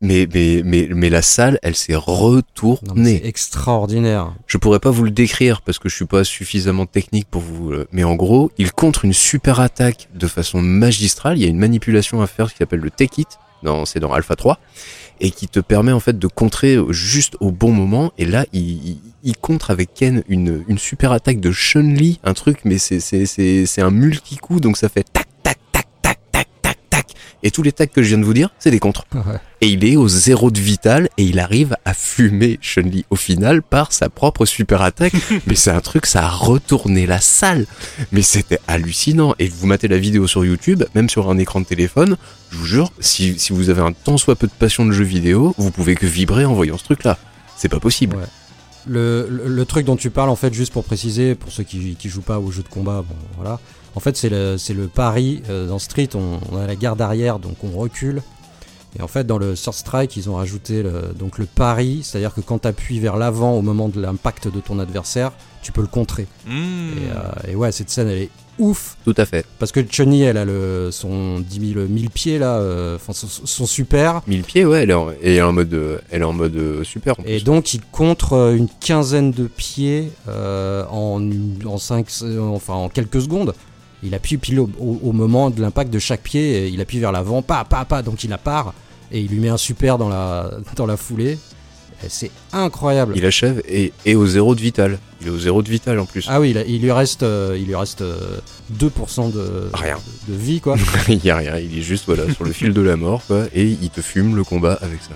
[0.00, 3.18] mais, mais, mais, mais la salle, elle s'est retournée.
[3.22, 4.32] C'est extraordinaire.
[4.46, 7.72] Je pourrais pas vous le décrire parce que je suis pas suffisamment technique pour vous.
[7.72, 11.38] euh, Mais en gros, il contre une super attaque de façon magistrale.
[11.38, 13.28] Il y a une manipulation à faire qui s'appelle le take it.
[13.86, 14.60] C'est dans Alpha 3
[15.20, 18.12] et qui te permet en fait de contrer juste au bon moment.
[18.16, 22.34] Et là, il, il, il contre avec Ken une, une super attaque de Chun-Li, un
[22.34, 25.26] truc, mais c'est c'est c'est c'est un multi-coup, donc ça fait tac
[27.42, 29.04] Et tous les tacs que je viens de vous dire, c'est des contres.
[29.14, 29.38] Ouais.
[29.60, 33.62] Et il est au zéro de vital et il arrive à fumer Chun-Li au final
[33.62, 35.12] par sa propre super attaque.
[35.46, 37.66] Mais c'est un truc, ça a retourné la salle.
[38.12, 39.34] Mais c'était hallucinant.
[39.38, 42.16] Et vous matez la vidéo sur YouTube, même sur un écran de téléphone,
[42.50, 45.04] je vous jure, si, si vous avez un tant soit peu de passion de jeux
[45.04, 47.18] vidéo, vous pouvez que vibrer en voyant ce truc-là.
[47.56, 48.16] C'est pas possible.
[48.16, 48.24] Ouais.
[48.86, 51.94] Le, le, le truc dont tu parles, en fait, juste pour préciser, pour ceux qui,
[51.96, 53.60] qui jouent pas aux jeux de combat, bon, voilà.
[53.94, 55.42] En fait, c'est le, c'est le pari.
[55.50, 58.22] euh, dans Street, on, on a la garde arrière, donc on recule.
[58.98, 62.32] Et en fait, dans le Third Strike, ils ont rajouté le, donc le pari, c'est-à-dire
[62.34, 65.82] que quand tu appuies vers l'avant au moment de l'impact de ton adversaire, tu peux
[65.82, 66.26] le contrer.
[66.46, 66.50] Mmh.
[66.50, 68.96] Et, euh, et ouais, cette scène, elle est ouf.
[69.04, 69.44] Tout à fait.
[69.58, 73.26] Parce que Chun-Li, elle a le, son 10 000, 1000 pieds, là, euh, enfin, son,
[73.28, 74.22] son super.
[74.26, 76.82] 1000 pieds, ouais, elle est en, elle est en mode, elle est en mode euh,
[76.82, 77.20] super.
[77.20, 77.44] en Et plus.
[77.44, 81.20] donc il contre une quinzaine de pieds euh, en,
[81.66, 82.06] en, cinq,
[82.50, 83.54] enfin, en quelques secondes.
[84.02, 87.12] Il appuie pile au, au- au moment de l'impact de chaque pied, il appuie vers
[87.12, 88.72] l'avant, pas, pas, pas, donc il la part,
[89.10, 91.38] et il lui met un super dans la, dans la foulée.
[92.08, 93.14] C'est incroyable.
[93.16, 95.00] Il achève et, et au zéro de vital.
[95.20, 96.26] Il est au zéro de vital en plus.
[96.28, 98.38] Ah oui, il, lui reste, euh, il lui reste euh,
[98.78, 99.96] 2% de, Rien.
[100.28, 100.76] de, de vie, quoi.
[101.08, 103.46] il y a rien, il est juste voilà sur le fil de la mort quoi,
[103.52, 105.14] et il te fume le combat avec ça.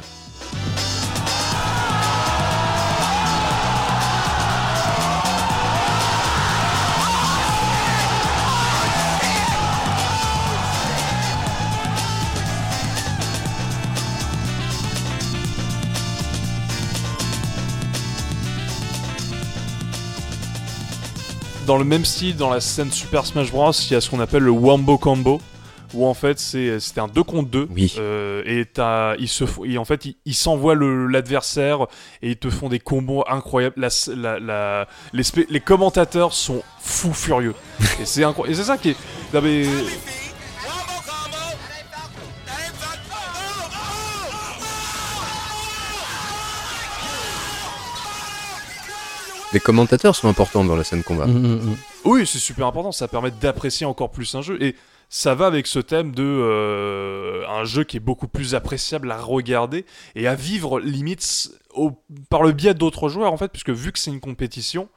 [21.73, 24.21] Dans le même style, dans la scène Super Smash Bros, il y a ce qu'on
[24.21, 25.41] appelle le Wombo Combo,
[25.95, 27.67] où en fait c'est c'était un 2 contre 2.
[27.71, 27.95] Oui.
[27.99, 31.87] Euh, et t'as- ils se font- et en fait ils s'envoient l'adversaire
[32.21, 33.77] et ils te font des combos incroyables.
[33.79, 37.55] La, la, la- les, commentateurs sont fous furieux.
[37.81, 38.53] et c'est incroyable.
[38.53, 38.97] Et c'est ça qui est.
[39.33, 39.65] non, mais-
[49.53, 51.27] Les commentateurs sont importants dans la scène combat.
[51.27, 51.77] Mm, mm, mm.
[52.05, 54.62] Oui, c'est super important, ça permet d'apprécier encore plus un jeu.
[54.62, 54.77] Et
[55.09, 59.19] ça va avec ce thème de euh, un jeu qui est beaucoup plus appréciable à
[59.21, 59.85] regarder
[60.15, 61.93] et à vivre limite au-
[62.31, 64.88] par le biais d'autres joueurs en fait, puisque vu que c'est une compétition,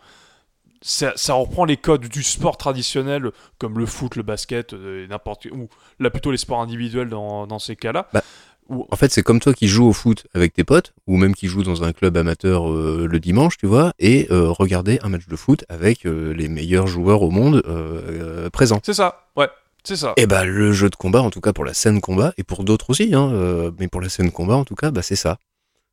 [0.82, 5.46] ça, ça reprend les codes du sport traditionnel comme le foot, le basket, euh, n'importe
[5.48, 5.68] ou
[6.00, 8.08] là plutôt les sports individuels dans, dans ces cas-là.
[8.14, 8.24] Bah,
[8.70, 11.36] Où- En fait, c'est comme toi qui joues au foot avec tes potes, ou même
[11.36, 15.10] qui joues dans un club amateur euh, le dimanche, tu vois, et euh, regarder un
[15.10, 18.02] match de foot avec euh, les meilleurs joueurs au monde euh,
[18.46, 18.80] euh, présents.
[18.84, 19.48] C'est ça, ouais,
[19.84, 20.14] c'est ça.
[20.18, 22.64] Et bah le jeu de combat, en tout cas pour la scène combat, et pour
[22.64, 25.38] d'autres aussi, hein, euh, mais pour la scène combat en tout cas, bah c'est ça.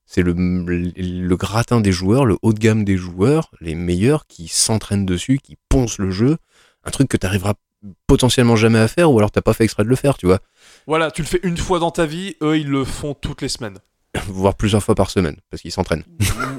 [0.07, 4.27] C'est le, le, le gratin des joueurs, le haut de gamme des joueurs, les meilleurs
[4.27, 6.37] qui s'entraînent dessus, qui poncent le jeu,
[6.85, 7.55] un truc que t'arriveras
[8.07, 10.39] potentiellement jamais à faire, ou alors t'as pas fait exprès de le faire, tu vois,
[10.87, 13.49] Voilà, tu le fais une fois dans ta vie, eux ils le font toutes les
[13.49, 13.79] semaines.
[14.29, 16.05] voire plusieurs fois par semaine, parce qu'ils s'entraînent.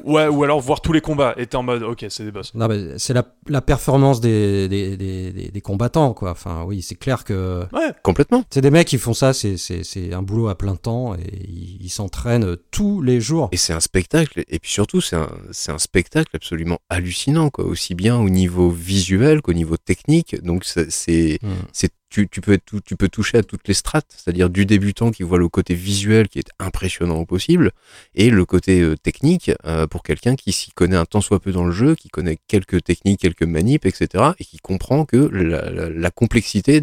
[0.04, 2.32] Ou- ouais, ou alors voir tous les combats et t'es en mode ok, c'est des
[2.32, 2.52] boss.
[2.56, 6.32] Non, mais c'est la, la performance des, des, des, des- des combattants, quoi.
[6.32, 8.44] Enfin, oui, c'est clair que Ouais, Complètement.
[8.50, 11.20] c'est des mecs qui font ça, c'est- c'est c'est un boulot à plein temps et
[11.48, 13.50] ils ils s'entraînent tous les jours.
[13.52, 17.66] Et c'est un spectacle, et puis surtout, c'est un, c'est un spectacle absolument hallucinant, quoi,
[17.66, 20.42] aussi bien au niveau visuel qu'au niveau technique.
[20.44, 21.48] Donc, c'est- c'est, Mm.
[21.72, 25.74] c'est, tu, peux toucher à toutes les strates, c'est-à-dire du débutant qui voit le côté
[25.74, 27.72] visuel qui est impressionnant au possible,
[28.14, 31.52] et le côté euh, technique euh, pour quelqu'un qui s'y connaît un tant soit peu
[31.52, 36.12] dans le jeu, qui connaît quelques techniques, quelques manips, etc., et qui comprend que la,
[36.12, 36.82] complexité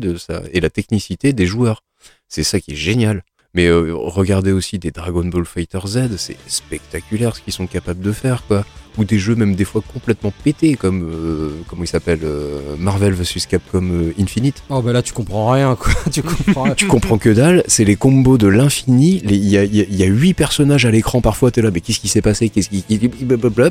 [0.52, 1.84] et la technicité des joueurs.
[2.28, 3.22] C'est ça qui est génial.
[3.54, 8.00] Mais euh, regardez aussi des Dragon Ball Fighter Z, c'est spectaculaire ce qu'ils sont capables
[8.00, 8.64] de faire, quoi.
[8.98, 13.12] Ou des jeux même des fois complètement pétés, comme euh, comment il s'appelle euh, Marvel
[13.12, 14.62] vs Capcom euh, Infinite.
[14.68, 15.92] Oh, bah là, tu comprends rien, quoi.
[16.12, 16.74] tu comprends rien.
[16.74, 19.20] Tu comprends que dalle, c'est les combos de l'infini.
[19.24, 21.70] Il y a, y a- il y a huit personnages à l'écran parfois, t'es là,
[21.72, 23.70] mais qu'est-ce qui s'est passé Qu'est-ce qui, qui- blablabla.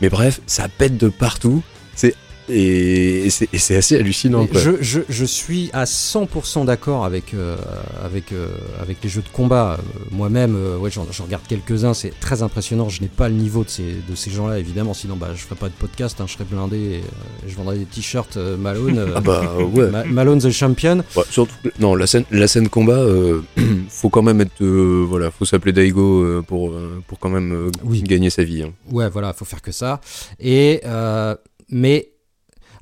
[0.00, 1.62] Mais bref, ça pète de partout.
[1.94, 2.14] C'est
[2.48, 4.46] et, et c'est et assez hallucinant.
[4.46, 4.60] Quoi.
[4.60, 7.56] Je, je, je suis à 100% d'accord avec, euh,
[8.04, 8.48] avec, euh,
[8.80, 9.78] avec les jeux de combat.
[9.78, 12.88] Euh, Moi-même, euh, ouais, j'en regarde quelques-uns, c'est très impressionnant.
[12.88, 15.54] Je n'ai pas le niveau de ces, de ces gens-là, évidemment, sinon bah, je ferais
[15.56, 19.12] pas de podcast, hein, je serais blindé et euh, je vendrais des t-shirts euh, Malone.
[19.14, 19.90] Ah bah ouais.
[19.90, 21.02] Ma- Malone the Champion.
[21.16, 23.40] Ouais, surtout, non, la scène, la scène combat, euh,
[23.88, 26.72] faut quand même être, euh, voilà, faut s'appeler Daigo euh, pour,
[27.06, 28.02] pour quand même euh, Oui.
[28.02, 28.62] gagner sa vie.
[28.62, 28.72] hein.
[28.90, 30.00] Ouais, voilà, faut faire que ça.
[30.40, 31.34] Et euh,
[31.70, 32.11] mais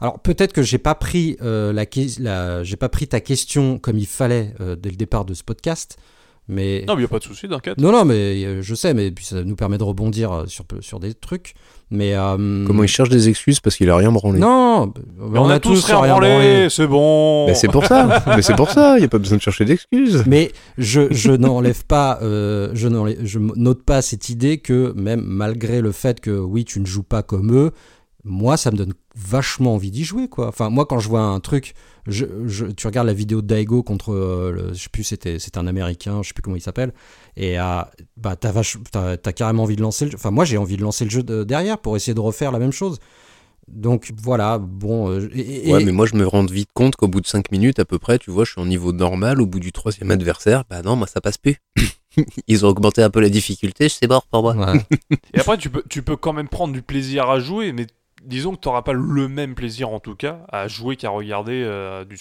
[0.00, 4.06] alors peut-être que j'ai pas pris euh, la, j'ai pas pris ta question comme il
[4.06, 5.96] fallait euh, dès le départ de ce podcast.
[6.48, 7.78] Mais non, mais y a pas de souci, t'inquiète.
[7.78, 10.98] non, non, mais euh, je sais, mais puis ça nous permet de rebondir sur sur
[10.98, 11.54] des trucs.
[11.92, 14.40] Mais euh, Comment il cherche des excuses parce qu'il a rien branlé?
[14.40, 14.92] Non,
[15.30, 16.68] Mais on, a tous rien rien branlé, branlé.
[16.70, 17.46] c'est bon.
[17.46, 19.64] Mais c'est pour ça, mais c'est pour ça, il y a pas besoin de chercher
[19.64, 20.24] d'excuses.
[20.26, 25.22] Mais je, je n'enlève pas, euh, je n'enlève- je note pas cette idée que même
[25.24, 27.70] malgré le fait que oui, tu ne joues pas comme eux,
[28.24, 30.48] moi, ça me donne vachement envie d'y jouer, quoi.
[30.48, 31.74] Enfin, moi, quand je vois un truc,
[32.06, 35.38] je, je- tu regardes la vidéo de Daigo contre, euh, le- je sais plus, c'était,
[35.38, 36.92] c'était un Américain, je sais plus comment il s'appelle,
[37.36, 37.82] et euh,
[38.16, 40.16] bah, t'as, vache- t'as, t'as carrément envie de lancer le jeu.
[40.16, 42.58] Enfin, moi, j'ai envie de lancer le jeu de- derrière pour essayer de refaire la
[42.58, 42.98] même chose.
[43.68, 45.10] Donc voilà, bon.
[45.10, 47.52] euh, et- et- Ouais, mais moi je me rends vite compte qu'au bout de 5
[47.52, 50.10] minutes à peu près, tu vois, je suis en niveau normal, au bout du troisième
[50.10, 51.56] adversaire, bah non, moi ça passe plus.
[52.48, 54.56] Ils ont augmenté un peu la difficulté, c'est mort pour moi.
[54.56, 54.80] Ouais.
[55.34, 57.86] Et après, tu peux, tu peux quand même prendre du plaisir à jouer, mais
[58.24, 62.04] disons que t'auras pas le même plaisir en tout cas à jouer qu'à regarder euh,
[62.04, 62.18] du.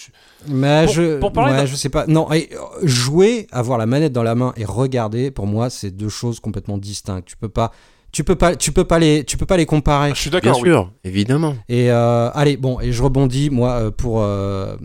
[0.48, 2.06] Mais Pour- je, pour parler ouais, je sais pas.
[2.06, 5.90] Non, et, euh, jouer, avoir la manette dans la main et regarder, pour moi, c'est
[5.90, 7.26] deux choses complètement distinctes.
[7.28, 7.72] Tu peux pas,
[8.12, 10.10] tu peux pas, tu peux pas les, tu peux pas les comparer.
[10.14, 10.68] Je suis Bien d'accord, oui.
[10.68, 11.54] sûr, évidemment.
[11.68, 14.22] Et euh, allez, bon, et je rebondis, moi, euh, pour.
[14.22, 14.76] euh,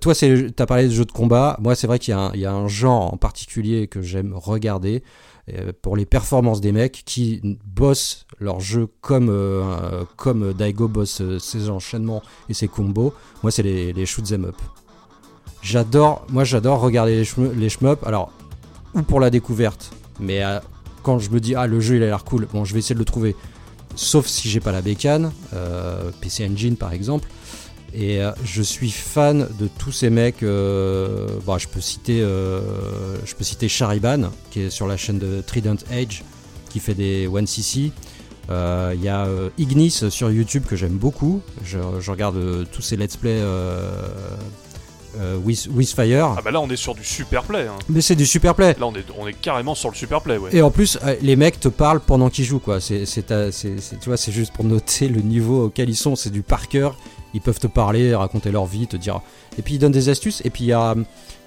[0.00, 1.56] toi, c'est, t'as parlé de jeux de combat.
[1.60, 4.02] Moi, c'est vrai qu'il y, a un- il y a un genre en particulier que
[4.02, 5.00] j'aime regarder euh,
[5.82, 11.20] pour les performances des mecs qui bossent leur jeu comme, euh, euh, comme Daigo bosse
[11.20, 13.12] euh, ses enchaînements et ses combos.
[13.42, 14.56] Moi, c'est les, les shoot 'em up.
[15.62, 18.06] J'adore, moi, j'adore regarder les, shmu- les shmup.
[18.06, 18.30] Alors,
[18.94, 20.60] ou pour la découverte, mais euh,
[21.02, 22.94] quand je me dis ah le jeu il a l'air cool, bon, je vais essayer
[22.94, 23.34] de le trouver
[23.96, 27.28] sauf si j'ai pas la bécane, euh, PC Engine par exemple.
[27.94, 30.42] Et euh, je suis fan de tous ces mecs.
[30.42, 32.60] euh, bah, je peux citer, euh,
[33.24, 36.22] je peux citer Shariban qui est sur la chaîne de Trident Age,
[36.68, 37.90] qui fait des 1cc.
[38.50, 39.26] Euh, Il y a
[39.58, 41.40] Ignis sur YouTube que j'aime beaucoup.
[41.64, 43.40] Je, je regarde tous ces let's play
[45.42, 46.34] with, with Fire.
[46.36, 47.66] Ah bah là, on est sur du super play.
[47.66, 47.76] hein.
[47.88, 48.76] Mais c'est du super play.
[48.78, 50.50] Là, on est, on est carrément sur le super play, ouais.
[50.54, 52.80] Et en plus, les mecs te parlent pendant qu'ils jouent, quoi.
[52.80, 56.14] C'est- tu vois, c'est juste pour noter le niveau auquel ils sont.
[56.16, 56.96] C'est du par cœur.
[57.34, 59.20] Ils peuvent te parler, raconter leur vie, te dire.
[59.58, 60.40] Et puis ils donnent des astuces.
[60.44, 60.94] Et puis il y a,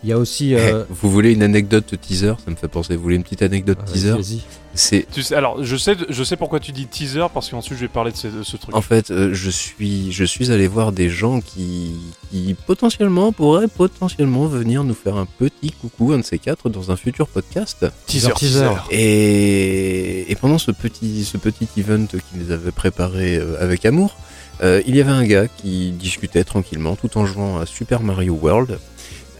[0.04, 0.54] il y a aussi.
[0.56, 2.34] euh, Eh, vous voulez une anecdote teaser?
[2.44, 2.96] Ça me fait penser.
[2.96, 4.12] Vous voulez une petite anecdote teaser?
[4.12, 4.41] vas-y.
[4.74, 7.82] C'est Tu sais, alors, je sais, je sais pourquoi tu dis teaser, parce qu'ensuite je
[7.84, 8.74] vais parler de ce, de ce truc.
[8.74, 11.91] En fait, euh, je suis, je suis allé voir des gens qui,
[12.32, 16.89] qui potentiellement pourraient potentiellement venir nous faire un petit coucou, un de ces quatre, dans
[16.89, 17.86] un futur podcast.
[18.06, 18.70] teaser, teaser.
[18.91, 24.15] Et, et pendant ce petit, ce petit event qu'ils avaient préparé euh, avec amour,
[24.62, 28.34] euh, il y avait un gars qui discutait tranquillement tout en jouant à Super Mario
[28.34, 28.80] World.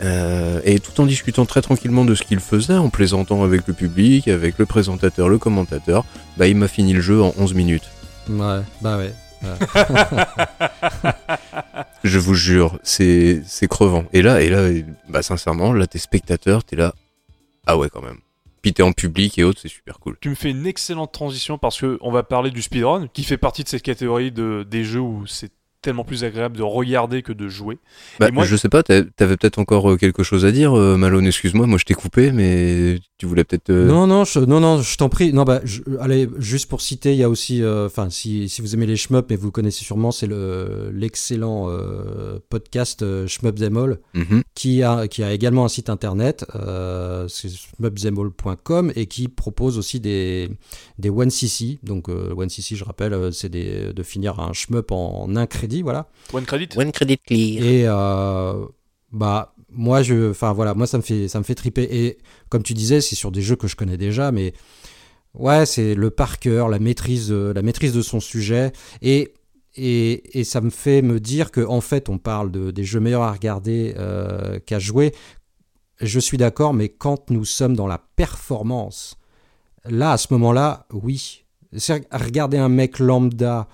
[0.04, 3.76] Euh, et tout en discutant très tranquillement de ce qu'il faisait, en plaisantant avec le
[3.76, 6.06] public, avec le présentateur, le commentateur,
[6.38, 7.88] bah il m'a fini le jeu en 11 minutes.
[8.28, 9.14] Ouais, bah ouais.
[12.04, 14.06] Je vous jure, c'est c'est crevant.
[14.12, 14.70] Et là, et là,
[15.08, 16.96] bah sincèrement, là t'es spectateur, t'es là,
[17.68, 18.18] ah ouais quand même.
[18.80, 20.18] En public et autres, c'est super cool.
[20.22, 23.38] Tu me fais une excellente transition parce que on va parler du speedrun, qui fait
[23.38, 27.34] partie de cette catégorie de, des jeux où c'est tellement plus agréable de regarder que
[27.34, 27.78] de jouer.
[28.20, 29.04] Bah, Et moi- je sais pas, t'avais
[29.38, 33.00] peut-être encore euh, quelque chose à dire, euh, Malone, excuse-moi, moi je t'ai coupé, mais
[33.18, 33.70] tu voulais peut-être...
[33.70, 35.34] euh, Non, non, je, non, non, je t'en prie.
[35.34, 38.62] Non, bah, je- allez, juste pour citer, il y a aussi, euh, enfin, si, si
[38.62, 43.28] vous aimez les shmups, mais vous le connaissez sûrement, c'est le l'excellent euh, podcast euh,
[43.28, 44.44] Shmup Them All, mhm.
[44.56, 50.00] qui a, qui a également un site internet, euh, c'est shmupthemall.com, et qui propose aussi
[50.00, 50.50] des,
[51.00, 51.80] des 1cc.
[51.84, 56.08] Donc, euh, 1cc, je rappelle, c'est de finir un shmup en, un crédit, voilà.
[56.34, 57.64] One credit One credit clear.
[57.64, 58.66] Et euh,
[59.12, 61.84] bah moi je, enfin voilà, moi ça me fait ça me fait triper.
[61.90, 62.18] Et
[62.50, 64.54] comme tu disais, c'est sur des jeux que je connais déjà, mais
[65.34, 69.34] ouais, c'est le par cœur, la maîtrise, de- la maîtrise de son sujet et
[69.76, 73.00] et, et ça me fait me dire que en fait on parle de, des jeux
[73.00, 75.14] meilleurs à regarder euh, qu'à jouer.
[76.02, 79.18] Je suis d'accord, mais quand nous sommes dans la performance,
[79.86, 81.46] là à ce moment-là, oui.
[81.78, 83.70] C'est regarder un mec lambda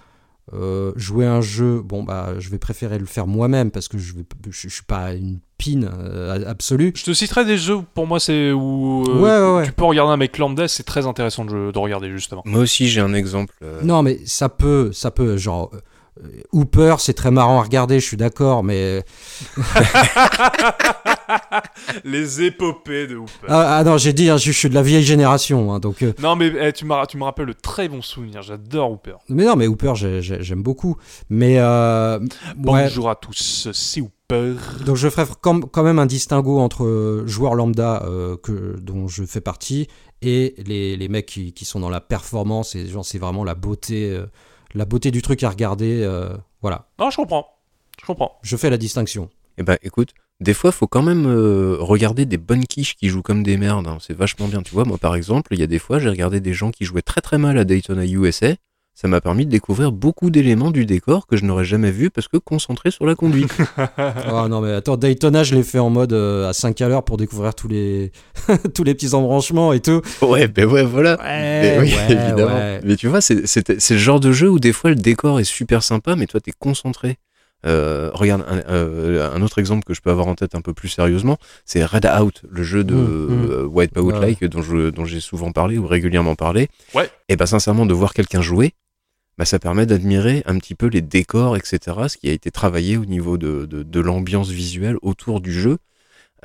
[0.54, 4.14] euh, jouer un jeu, bon bah je vais préférer le faire moi-même parce que je,
[4.14, 6.94] vais, je, je suis pas une pine euh, absolue.
[6.96, 9.66] Je te citerai des jeux pour moi c'est où euh, Ouais, ouais, ouais.
[9.66, 12.44] tu peux regarder un mec lambda, c'est très intéressant de, jeu- de regarder justement.
[12.46, 13.54] Moi aussi j'ai un exemple.
[13.62, 15.80] euh, Non mais ça peut, ça peut, genre euh,
[16.54, 19.04] Hooper c'est très marrant à regarder, je suis d'accord, mais
[22.04, 23.48] Les épopées de Hooper.
[23.50, 26.02] ah, ah non j'ai dit, hein, je, je suis de la vieille génération, hein, donc
[26.04, 29.16] euh, Non mais eh, tu, me rappelles le très bon souvenir, j'adore Hooper.
[29.30, 30.98] mais non mais Hooper j'ai- j'ai- j'aime beaucoup,
[31.30, 34.56] mais euh, ouais, Bonjour à tous, c'est Hooper.
[34.86, 39.24] Donc je ferai quand même un distinguo entre euh, joueurs lambda euh, que, dont je
[39.24, 39.88] fais partie
[40.22, 43.56] et les, les mecs qui, qui sont dans la performance et genre c'est vraiment la
[43.56, 44.26] beauté, euh,
[44.74, 46.02] la beauté du truc à regarder.
[46.04, 46.30] euh,
[46.62, 47.48] voilà, Non, je comprends.
[48.02, 48.38] Je comprends.
[48.44, 49.30] je fais la distinction.
[49.58, 53.24] Eh ben, écoute, des fois, faut quand même euh, regarder des bonnes quiches qui jouent
[53.24, 53.88] comme des merdes.
[53.88, 53.98] hein.
[54.00, 54.62] C'est vachement bien.
[54.62, 56.86] Tu vois, moi, par exemple, il y a des fois, j'ai regardé des gens qui
[56.86, 58.54] jouaient très très mal à Daytona USA.
[58.94, 62.28] Ça m'a permis de découvrir beaucoup d'éléments du décor que je n'aurais jamais vu parce
[62.28, 63.52] que concentré sur la conduite.
[64.32, 67.04] oh non mais attends, Daytona je l'ai fait en mode euh, à 5 à l'heure
[67.06, 68.12] pour découvrir tous les,
[68.74, 70.02] tous les petits embranchements et tout.
[70.24, 71.12] ouais, ben ouais, voilà.
[71.20, 71.26] Ouais,
[71.62, 72.56] Mais oui, ouais, évidemment.
[72.56, 72.80] ouais.
[72.84, 75.40] Mais tu vois, c'est c'est- c'est le genre de jeu où des fois le décor
[75.40, 77.18] est super sympa, mais toi, t'es concentré.
[77.66, 80.74] Euh, regarde, un, euh, un autre exemple que je peux avoir en tête un peu
[80.74, 82.98] plus sérieusement, c'est Red Out, le jeu de Mm,
[83.48, 83.52] mm.
[83.52, 84.20] euh, Wipeout Ouais.
[84.20, 86.70] Like dont je- dont j'ai souvent parlé ou régulièrement parlé.
[86.94, 87.10] Ouais.
[87.30, 88.74] Et bah sincèrement, de voir quelqu'un jouer,
[89.40, 92.96] bah, ça permet d'admirer un petit peu les décors, etc., ce qui a été travaillé
[92.98, 95.78] au niveau de, de, de l'ambiance visuelle autour du jeu.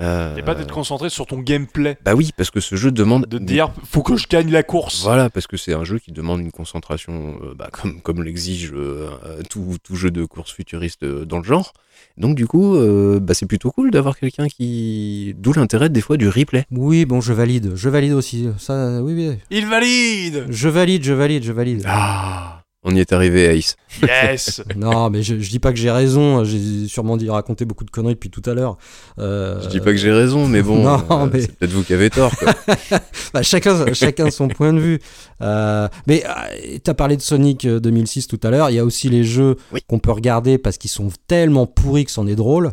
[0.00, 1.98] Euh, Et pas d'être concentré sur ton gameplay.
[2.04, 5.02] Bah oui, parce que ce jeu demande De dire, faut que je gagne la course.
[5.02, 8.72] voilà, parce que c'est un jeu qui demande une concentration, euh, bah, comme, comme l'exige
[8.72, 11.72] euh, euh, tout, tout jeu de course futuriste euh, dans le genre.
[12.16, 15.34] Donc du coup, euh, bah, c'est plutôt cool d'avoir quelqu'un qui...
[15.38, 16.64] D'où l'intérêt des fois du replay.
[16.70, 18.48] Oui bon je valide, je valide aussi.
[18.58, 19.36] Ça oui oui.
[19.50, 21.84] Il valide Je valide, je valide, je valide.
[21.86, 23.76] Ah On y est arrivé, Ace.
[24.02, 26.42] Yes Non, mais je, je dis pas que j'ai raison.
[26.42, 28.76] J'ai sûrement dit raconter beaucoup de conneries depuis tout à l'heure.
[29.20, 31.84] Euh, Je dis pas que j'ai raison, mais bon, Non, euh, mais- c'est peut-être vous
[31.84, 32.32] qui avez tort.
[32.36, 32.52] quoi.
[33.34, 34.98] bah, chacun, chacun son point de vue.
[35.42, 38.68] Euh, mais euh, t'as parlé de Sonic euh, 2006 tout à l'heure.
[38.70, 39.80] Il y a aussi les jeux Oui.
[39.86, 42.72] qu'on peut regarder parce qu'ils sont tellement pourris que c'en est drôle.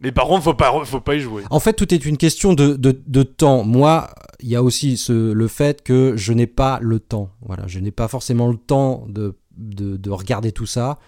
[0.00, 1.42] Mais par contre, faut pas, faut pas y jouer.
[1.50, 3.64] En fait, tout est une question de, de, de temps.
[3.64, 4.08] Moi,
[4.40, 7.30] il y a aussi le fait que je n'ai pas le temps.
[7.42, 10.98] Voilà, je n'ai pas forcément le temps de, de, de regarder tout ça.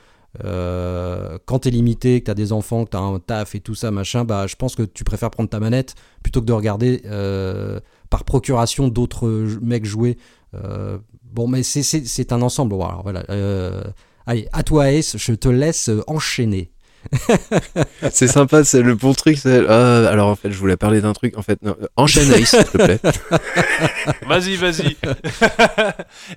[0.45, 3.91] Euh, quand t'es limité, que t'as des enfants, que t'as un taf et tout ça,
[3.91, 7.81] machin, bah, je pense que tu préfères prendre ta manette plutôt que de regarder euh,
[8.11, 9.29] par procuration d'autres
[9.63, 10.19] mecs jouer.
[10.55, 12.75] Euh, bon, mais c'est- un ensemble.
[13.03, 13.25] Voilà.
[13.31, 13.83] Euh,
[14.27, 16.73] allez, à toi, Ace, je te laisse enchaîner.
[18.13, 19.39] C'est sympa, c'est le bon truc.
[19.39, 21.37] c'est- Ah, alors en fait, je voulais parler d'un truc.
[21.37, 23.01] En fait, non, enchaîne Ace, s'il te plaît.
[24.27, 24.97] Vas-y, vas-y.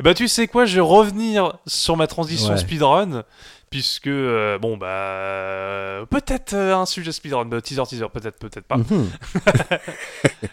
[0.01, 2.57] bah tu sais quoi, je vais revenir sur ma transition Ouais.
[2.57, 3.23] speedrun.
[3.69, 6.05] Puisque, euh, bon, bah.
[6.09, 8.75] Peut-être euh, un sujet speedrun, bah, teaser, teaser, peut-être, peut-être pas.
[8.75, 9.07] Mhm.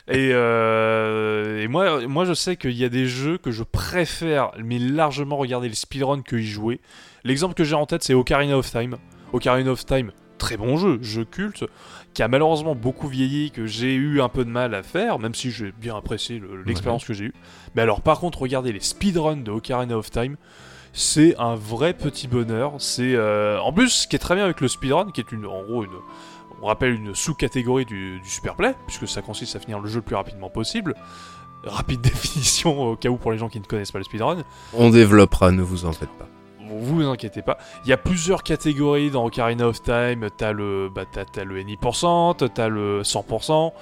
[0.07, 4.53] Et, euh, et moi, moi, je sais qu'il y a des jeux que je préfère,
[4.63, 6.81] mais largement regarder les speedruns que y jouer.
[7.25, 8.97] L'exemple que j'ai en tête, c'est Ocarina of Time.
[9.33, 11.65] Ocarina of Time, très bon jeu, jeu culte,
[12.15, 15.35] qui a malheureusement beaucoup vieilli, que j'ai eu un peu de mal à faire, même
[15.35, 17.35] si j'ai bien apprécié le- l'expérience que j'ai eue.
[17.75, 20.37] Mais alors, par contre, regardez les speedruns de Ocarina of Time.
[20.93, 22.73] C'est un vrai petit bonheur.
[22.79, 25.47] C'est euh, en plus ce qui est très bien avec le speedrun, qui est une,
[25.47, 25.91] en gros une,
[26.63, 30.03] on rappelle une sous-catégorie du, du superplay, puisque ça consiste à finir le jeu le
[30.03, 30.95] plus rapidement possible.
[31.65, 34.43] Rapide définition au cas où pour les gens qui ne connaissent pas le speedrun.
[34.73, 36.27] On développera, ne vous en faites pas.
[36.71, 37.59] Vous vous inquiétez pas.
[37.85, 40.29] Il y a plusieurs catégories dans Ocarina of Time.
[40.37, 43.73] T'as le, bah, t'as, t'as le NI%, t'as le 100%.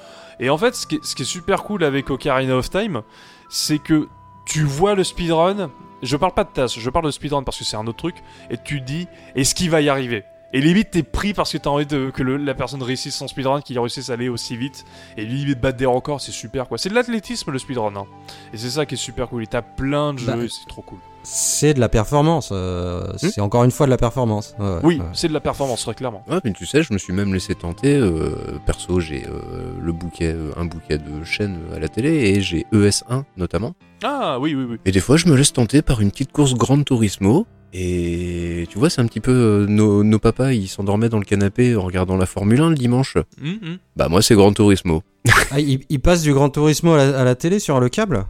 [0.41, 3.03] Et en fait, ce qui, est, ce qui est super cool avec Ocarina of Time,
[3.49, 4.09] c'est que
[4.45, 5.71] tu vois le speedrun.
[6.03, 8.17] Je parle pas de tasse, je parle de speedrun parce que c'est un autre truc.
[8.51, 10.25] Et tu dis, est-ce qu'il va y arriver?
[10.53, 13.29] Et limite, t'es pris parce que t'as envie de, que le- la personne réussisse son
[13.29, 14.85] speedrun, qu'il réussisse à aller aussi vite.
[15.17, 16.79] Et lui, il battre des records, c'est super quoi.
[16.79, 17.95] C'est de l'athlétisme le speedrun.
[17.97, 18.07] hein.
[18.55, 19.43] Et c'est ça qui est super cool.
[19.43, 20.99] Et t'as plein de jeux, Bah, et c'est trop cool.
[21.25, 22.51] C'est de la performance.
[22.53, 24.55] euh, c'est encore une fois de la performance.
[24.61, 25.05] Ouais, Oui, ouais.
[25.13, 26.23] c'est de la performance, très clairement.
[26.29, 27.97] Ouais, mais tu sais, je me suis même laissé tenter.
[27.97, 32.41] euh, perso, j'ai euh, le bouquet, euh, un bouquet de chaînes à la télé et
[32.41, 33.75] j'ai ES1 notamment.
[34.05, 34.77] Ah oui, oui, oui.
[34.85, 37.47] Et des fois, je me laisse tenter par une petite course Gran Turismo.
[37.79, 41.25] Et tu vois, c'est un petit peu euh, nos, nos papas, ils s'endormaient dans le
[41.27, 43.17] canapé en regardant la Formule 1 le dimanche.
[43.43, 43.79] Hum.
[43.97, 45.03] Bah moi, c'est Gran Turismo.
[45.51, 48.25] Ah, il, il passe du Gran Turismo à la, à la télé sur le câble?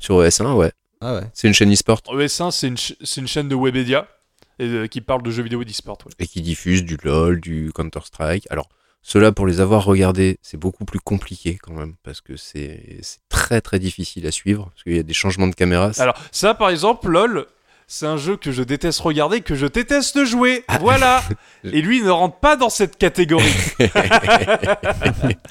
[0.00, 0.70] Sur ES1, ouais.
[1.00, 1.22] Ah ouais.
[1.34, 4.06] C'est une chaîne e-sport ES1, c'est une, ch- une chaîne de Webedia
[4.60, 5.98] et, euh, qui parle de jeux vidéo et d'e-sport.
[6.06, 6.12] ouais.
[6.20, 8.46] et qui diffuse du LoL, du Counter-Strike.
[8.50, 8.68] Alors,
[9.02, 13.18] ceux-là, pour les avoir regardés, c'est beaucoup plus compliqué quand même, parce que c'est c'est
[13.28, 15.90] très très difficile à suivre, parce qu'il y a des changements de caméra.
[15.98, 17.46] Alors, ça, par exemple, LOL,
[17.90, 20.62] c'est un jeu que je déteste regarder, que je déteste jouer.
[20.80, 21.22] Voilà.
[21.64, 23.50] Et lui, il ne rentre pas dans cette catégorie.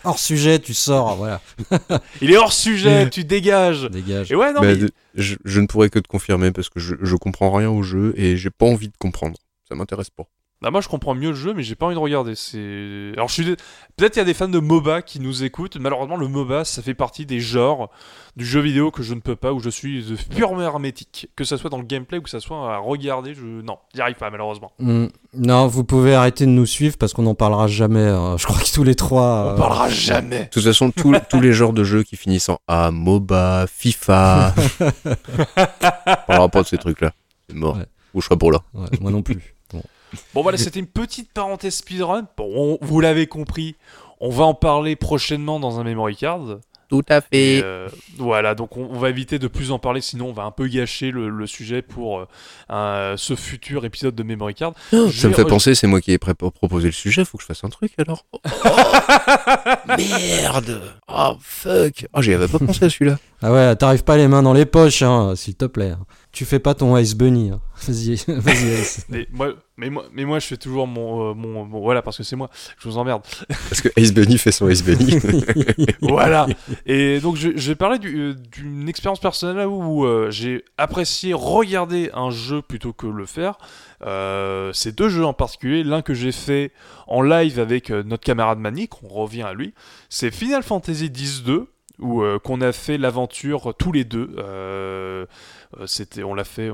[0.03, 1.41] Hors sujet, tu sors, voilà.
[2.21, 3.89] Il est hors sujet, tu dégages.
[3.89, 4.31] Dégage.
[4.31, 6.79] Et ouais, non, Mais mais- de- je, je ne pourrais que te confirmer, parce que
[6.79, 9.37] je, je comprends rien au jeu, et j'ai pas envie de comprendre.
[9.67, 10.27] Ça m'intéresse pas.
[10.59, 12.33] Bah, moi, je comprends mieux le jeu, mais j'ai pas envie de regarder.
[12.33, 13.11] C'est.
[13.15, 13.55] Alors, je suis.
[13.95, 15.77] Peut-être il y a des fans de MOBA qui nous écoutent.
[15.77, 17.91] Malheureusement, le MOBA, ça fait partie des genres
[18.35, 21.29] du jeu vidéo que je ne peux pas, où je suis de purement hermétique.
[21.35, 23.45] Que ça soit dans le gameplay ou que ça soit à regarder, je.
[23.45, 24.71] Non, j'y arrive pas, malheureusement.
[24.79, 25.05] Hmm.
[25.35, 28.07] Non, vous pouvez arrêter de nous suivre parce qu'on n'en parlera jamais.
[28.07, 28.37] hein.
[28.39, 29.51] Je crois que tous les trois.
[29.51, 30.45] On euh, parlera jamais.
[30.45, 34.55] De toute façon, tous- tous les genres de jeux qui finissent en A, MOBA, FIFA,
[35.57, 37.11] on parlera pas de ces trucs-là.
[37.47, 37.77] C'est mort.
[37.77, 37.85] Ouais.
[38.13, 38.59] Ou je serai pour là.
[38.73, 39.53] ouais, moi non plus.
[40.33, 40.41] Bon.
[40.41, 42.27] Voilà, c'était une petite parenthèse speedrun.
[42.37, 43.75] Bon, on- vous l'avez compris,
[44.19, 46.59] on va en parler prochainement dans un memory card.
[46.89, 50.29] Tout à Et, euh, voilà, donc on, on va éviter de plus en parler, sinon
[50.29, 52.25] on va un peu gâcher le, le sujet pour euh,
[52.69, 54.71] un- ce futur épisode de memory card.
[54.93, 57.37] Je Ça me fait penser, c'est moi qui ai prêt pour proposer le sujet, faut
[57.37, 58.25] que je fasse un truc alors.
[58.63, 63.17] Oh, merde Oh fuck Oh j'y avais pas pensé à celui-là.
[63.41, 65.93] Ah ouais, t'arrives pas les mains dans les poches, hein, s'il te plaît.
[66.37, 67.49] Tu fais pas ton Ice Bunny.
[67.49, 67.59] hein.
[67.87, 68.23] Vas-y.
[69.09, 72.15] Mais moi, mais, moi, mais moi, je fais toujours mon, euh, mon, mon- Voilà, parce
[72.17, 73.23] que c'est moi, je vous emmerde.
[73.47, 75.17] Parce que Ace Bunny fait son Ace Bunny.
[76.01, 76.45] voilà.
[76.85, 81.33] Et donc, je, je vais parler du- euh, d'une expérience personnelle où euh, j'ai apprécié
[81.33, 83.57] regarder un jeu plutôt que le faire.
[84.05, 85.83] Euh, c'est deux jeux en particulier.
[85.83, 86.71] L'un que j'ai fait
[87.07, 89.73] en live avec notre camarade Manic, on revient à lui.
[90.09, 91.65] C'est Final Fantasy X-2.
[91.99, 94.35] Où euh, qu'on a fait l'aventure tous les deux.
[94.37, 95.25] Euh,
[95.79, 96.69] euh, c'était, on l'a fait,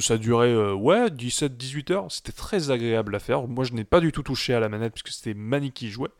[0.00, 2.06] ça durait euh, ouais 17-18 heures.
[2.10, 3.46] C'était très agréable à faire.
[3.48, 6.10] Moi, je n'ai pas du tout touché à la manette puisque c'était Manic qui jouait,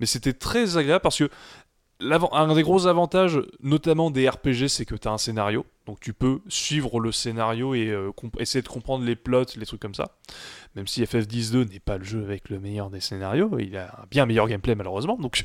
[0.00, 1.28] mais c'était très agréable parce que
[2.00, 5.66] un des gros avantages, notamment des RPG, c'est que tu as un scénario.
[5.84, 7.92] Donc tu peux suivre le scénario et
[8.38, 10.12] essayer de comprendre les plots, les trucs comme ça.
[10.78, 14.04] Même si FF10-2 n'est pas le jeu avec le meilleur des scénarios, il a un
[14.08, 15.18] bien meilleur gameplay malheureusement.
[15.20, 15.42] Donc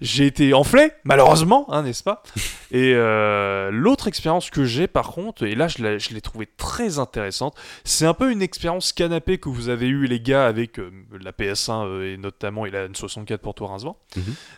[0.00, 2.22] j'ai été enflé, malheureusement, hein, n'est-ce pas?
[2.70, 6.46] Et euh, l'autre expérience que j'ai par contre, et là je l'ai je l'ai trouvé
[6.46, 10.78] très intéressante, c'est un peu une expérience canapé que vous avez eu les gars avec
[10.78, 13.96] euh, la PS1 euh, et notamment et la N64 pour toi Rincevent.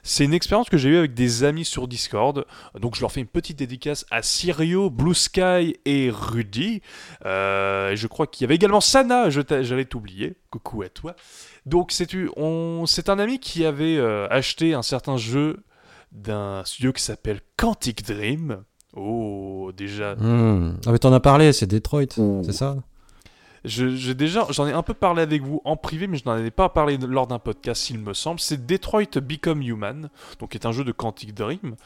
[0.02, 2.44] C'est une expérience que j'ai eue avec des amis sur Discord.
[2.78, 6.82] Donc je leur fais une petite dédicace à Sirio, Blue Sky et Rudy.
[7.24, 10.09] Et je crois qu'il y avait également Sana, j'allais t'oublier.
[10.50, 11.14] Coucou à toi.
[11.66, 15.62] Donc c'est u- on- c'est un ami qui avait euh, acheté un certain jeu
[16.12, 18.62] d'un studio qui s'appelle Quantic Dream.
[18.96, 20.16] Oh, déjà.
[20.16, 20.76] Hmm.
[20.86, 22.06] Ah mais t'en as parlé, c'est Detroit,
[22.42, 22.76] c'est ça?
[23.64, 26.32] Je- j'ai déjà, j'en ai un peu parlé avec vous en privé, mais je n'en
[26.32, 28.40] avais pas parlé lors d'un podcast, il me semble.
[28.40, 30.08] C'est Detroit Become Human,
[30.38, 31.76] donc qui est un jeu de Quantic Dream.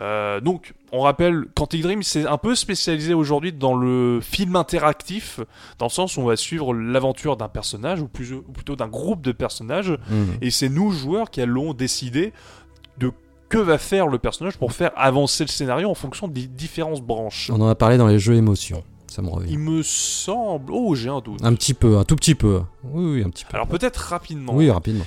[0.00, 5.40] Euh, donc, on rappelle, Quantic Dream, c'est un peu spécialisé aujourd'hui dans le film interactif,
[5.78, 8.88] dans le sens où on va suivre l'aventure d'un personnage, ou, plus- ou plutôt d'un
[8.88, 10.36] groupe de personnages, Mhm.
[10.42, 12.32] et c'est nous, joueurs, qui allons décider
[12.98, 13.10] de
[13.48, 17.50] que va faire le personnage pour faire avancer le scénario en fonction des différentes branches.
[17.52, 18.82] On en a parlé dans les jeux émotion.
[19.12, 19.52] Ça me revient.
[19.52, 20.72] Il me semble...
[20.72, 21.44] Oh, j'ai un doute.
[21.44, 22.62] Un petit peu, un tout petit peu.
[22.82, 23.54] Oui, oui, un petit peu.
[23.54, 24.54] Alors peut-être rapidement.
[24.54, 25.04] oui, rapidement.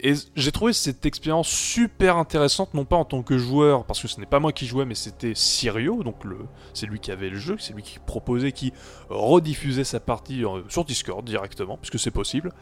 [0.00, 4.08] Et j'ai trouvé cette expérience super intéressante, non pas en tant que joueur, parce que
[4.08, 6.38] ce n'est pas moi qui jouais, mais c'était Sirio, donc le,
[6.72, 8.72] c'est lui qui avait le jeu, c'est lui qui proposait, qui
[9.08, 12.52] rediffusait sa partie euh, sur Discord directement, puisque c'est possible.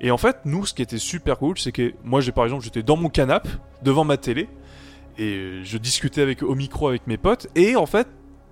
[0.00, 2.64] Et en fait, nous, ce qui était super cool, c'est que moi, j'ai par exemple,
[2.64, 3.50] j'étais dans mon canapé,
[3.82, 4.48] devant ma télé,
[5.18, 8.08] et je discutais avec au micro avec mes potes, et en fait,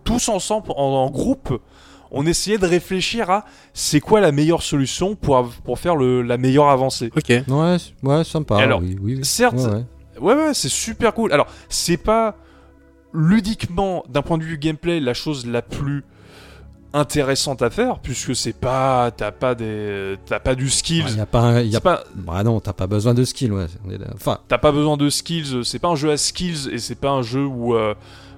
[0.07, 1.61] tous ensemble, en, en groupe,
[2.11, 3.45] on essayait de réfléchir à
[3.75, 7.11] c'est quoi la meilleure solution pour, pour faire le- la meilleure avancée.
[7.17, 7.29] Ok.
[7.49, 8.57] Ouais, ouais, sympa.
[8.59, 9.25] Alors, oui, oui, oui.
[9.25, 9.85] certes, Ouais, ouais.
[10.21, 11.33] Ouais, ouais, c'est super cool.
[11.33, 12.37] Alors, c'est pas
[13.13, 16.05] ludiquement, d'un point de vue gameplay, la chose la plus
[16.93, 21.05] intéressante à faire, puisque c'est pas, t'as pas des, t'as pas du skills.
[21.11, 23.67] Il y a pas, y a pas, Bah non, t'as pas besoin de skill, ouais.
[24.15, 25.63] Enfin, t'as pas besoin de skills.
[25.65, 27.95] C'est pas un jeu à skills et c'est pas un jeu où, euh,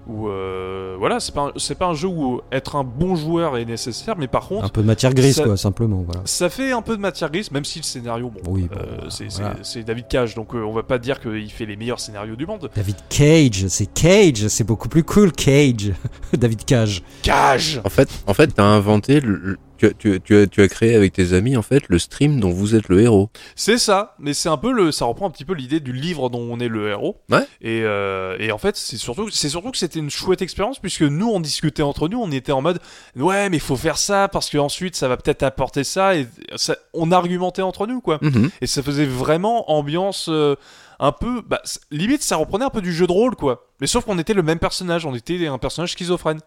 [0.09, 3.57] où euh, voilà, c'est pas, un- c'est pas un jeu où être un bon joueur
[3.57, 4.17] est nécessaire.
[4.19, 6.03] Mais par contre, un peu de matière grise, ça- quoi, simplement.
[6.07, 6.23] Voilà.
[6.25, 9.29] ça fait un peu de matière grise, même si le scénario, bon, Oui, euh, c'est,
[9.35, 9.57] voilà.
[9.87, 12.71] David Cage, donc euh, on va pas dire qu'il fait les meilleurs scénarios du monde.
[12.75, 15.93] David Cage, c'est Cage, c'est beaucoup plus cool, Cage.
[16.33, 17.03] David Cage.
[17.23, 17.81] Cage.
[17.85, 20.69] En fait, en fait, t'as inventé, le- tu, as, tu, as- tu as, tu as
[20.69, 23.31] créé avec tes amis en fait le stream dont vous êtes le héros.
[23.57, 26.29] C'est ça, mais c'est un peu le, ça reprend un petit peu l'idée du livre
[26.31, 27.17] dont on est le héros.
[27.31, 27.47] Ouais.
[27.63, 31.03] Et, euh, et en fait, c'est surtout, c'est surtout que c'était une chouette expérience puisque
[31.03, 32.81] nous, on discutait entre nous, on était en mode,
[33.17, 36.27] ouais, mais il faut faire ça parce que ensuite, ça va peut-être apporter ça et
[36.57, 38.19] ça, on argumentait entre nous quoi.
[38.23, 38.51] Mhm.
[38.61, 40.57] Et ça faisait vraiment ambiance euh,
[41.01, 43.67] un peu, bah, limite, ça reprenait un peu du jeu de rôle quoi.
[43.81, 46.41] Mais sauf qu'on était le même personnage, on était un personnage schizophrène.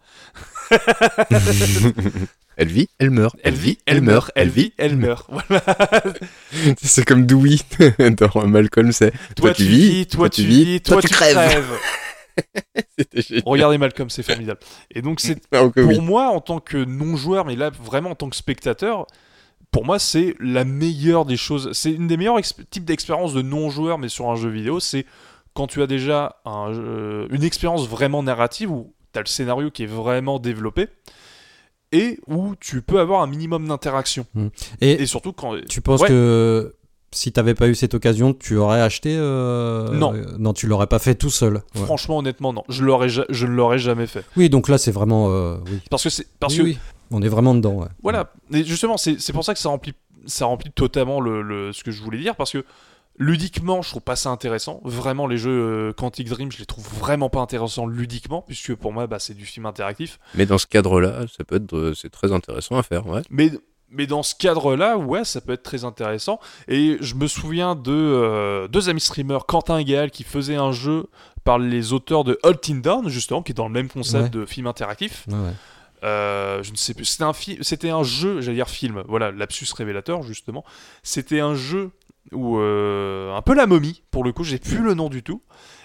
[2.57, 3.35] Elle vit, elle meurt.
[3.43, 5.27] Elle vit, elle meurt, elle vit, elle meurt.
[5.31, 5.63] Voilà.
[6.83, 7.55] C'est comme Dewey
[7.97, 9.13] dans Malcolm, c'est.
[9.35, 11.65] Toi, tu vis, toi tu vis, toi tu crèves.
[13.45, 14.59] Regardez Malcolm, c'est formidable.
[14.93, 18.15] Et donc c'est Ah, pour moi en tant que non joueur, mais là vraiment en
[18.15, 19.07] tant que spectateur,
[19.71, 21.71] pour moi c'est la meilleure des choses.
[21.73, 25.05] C'est une des meilleures types d'expériences de non joueur, mais sur un jeu vidéo, c'est
[25.53, 29.71] quand tu as déjà un jeu- une expérience vraiment narrative où tu as le scénario
[29.71, 30.87] qui est vraiment développé
[31.91, 34.25] et où tu peux avoir un minimum d'interaction.
[34.79, 36.07] Et, Et surtout quand tu penses Ouais.
[36.07, 36.75] que
[37.13, 40.13] si t'avais pas eu cette occasion, tu aurais acheté euh, Non.
[40.13, 41.55] euh, Non, tu l'aurais pas fait tout seul.
[41.75, 41.81] Ouais.
[41.83, 44.91] franchement honnêtement non, je l'aurais ja- je ne l'aurais jamais fait Oui, donc là, c'est
[44.91, 45.29] vraiment.
[45.31, 45.81] euh, oui.
[45.89, 46.77] parce que c'est parce Oui, que oui.
[47.11, 47.87] On est vraiment dedans, ouais.
[48.03, 49.93] Voilà, et justement, c'est c'est pour ça que ça remplit,
[50.25, 52.63] ça remplit totalement le, le- ce que je voulais dire, parce que
[53.19, 54.81] ludiquement, je trouve pas ça intéressant.
[54.83, 55.51] Vraiment, les jeux
[55.89, 59.33] euh, Quantic Dream, je les trouve vraiment pas intéressants ludiquement, puisque pour moi, bah, c'est
[59.33, 60.19] du film interactif.
[60.35, 63.21] Mais dans ce cadre-là, ça peut être, euh, c'est très intéressant à faire, ouais.
[63.29, 63.51] Mais,
[63.89, 66.39] mais dans ce cadre-là, ouais, ça peut être très intéressant.
[66.67, 70.71] Et je me souviens de euh, deux amis streamers, Quentin et Gaël, qui faisaient un
[70.71, 71.07] jeu
[71.43, 74.29] par les auteurs de Hunting Down, justement, qui est dans le même concept Ouais.
[74.29, 75.25] de film interactif.
[75.29, 75.35] Ouais.
[76.03, 77.05] Euh, je ne sais plus.
[77.05, 79.03] C'était un, jeu, j'allais dire film.
[79.07, 80.63] Voilà, lapsus révélateur justement.
[81.03, 81.91] C'était un jeu
[82.31, 84.43] où euh, un peu la momie pour le coup.
[84.43, 85.41] J'ai plus le nom du tout.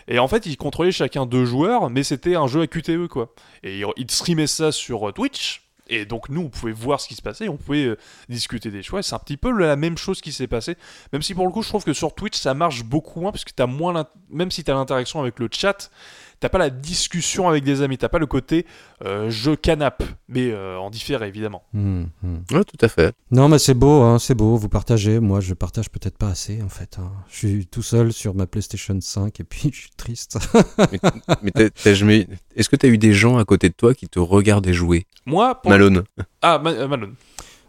[0.09, 3.35] Et en fait, ils contrôlaient chacun deux joueurs, mais c'était un jeu à QTE quoi.
[3.63, 5.63] Et ils, streamaient ça sur euh, Twitch.
[5.89, 7.97] Et donc nous, on pouvait voir ce qui se passait, on pouvait
[8.29, 9.05] discuter des choix.
[9.05, 10.77] C'est un petit peu la même chose qui s'est passé.
[11.13, 13.45] Même si pour le coup, je trouve que sur Twitch, ça marche beaucoup moins, parce
[13.45, 15.93] que t'as moins, même si tu as l'interaction avec le chat,
[16.41, 18.67] t'as pas la discussion avec des amis, t'as pas le côté
[19.05, 21.63] euh, jeu canap, mais euh, en différé évidemment.
[21.73, 22.37] Hmm, hmm.
[22.53, 23.15] Ouais, tout à fait.
[23.31, 24.57] Non, mais c'est beau, hein, c'est beau.
[24.57, 25.21] Vous partagez.
[25.21, 26.99] Moi, je partage peut-être pas assez, en fait.
[26.99, 27.11] hein.
[27.31, 30.39] Je suis tout seul sur ma PlayStation 5 et puis je suis triste.
[31.43, 34.09] Mais t'as- t'as jamais- est-ce que t'as eu des gens à côté de toi qui
[34.09, 35.07] te regardaient jouer?
[35.27, 35.71] Moi, pour...
[35.71, 36.05] Malone.
[36.43, 37.15] ah Ma- euh, Malone.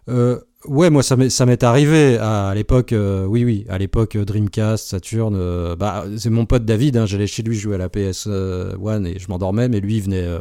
[0.08, 2.92] Euh, ouais, moi ça m'est arrivé à, à l'époque.
[2.92, 5.34] euh, oui, oui, à l'époque euh, Dreamcast, Saturn.
[5.36, 6.96] euh, bah, c'est mon pote David.
[6.96, 10.02] Hein, J'allais chez lui jouer à la PS 1 et je m'endormais, mais lui il
[10.02, 10.22] venait.
[10.26, 10.40] euh,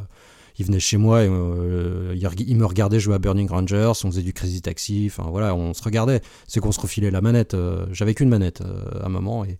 [0.59, 4.23] il venait chez moi et euh, il, me regardait jouer à Burning Rangers, on faisait
[4.23, 6.19] du Crazy Taxi, enfin voilà, on se regardait.
[6.47, 7.53] C'est qu'on se refilait la manette.
[7.53, 9.59] euh, J'avais qu'une manette euh, à un moment et,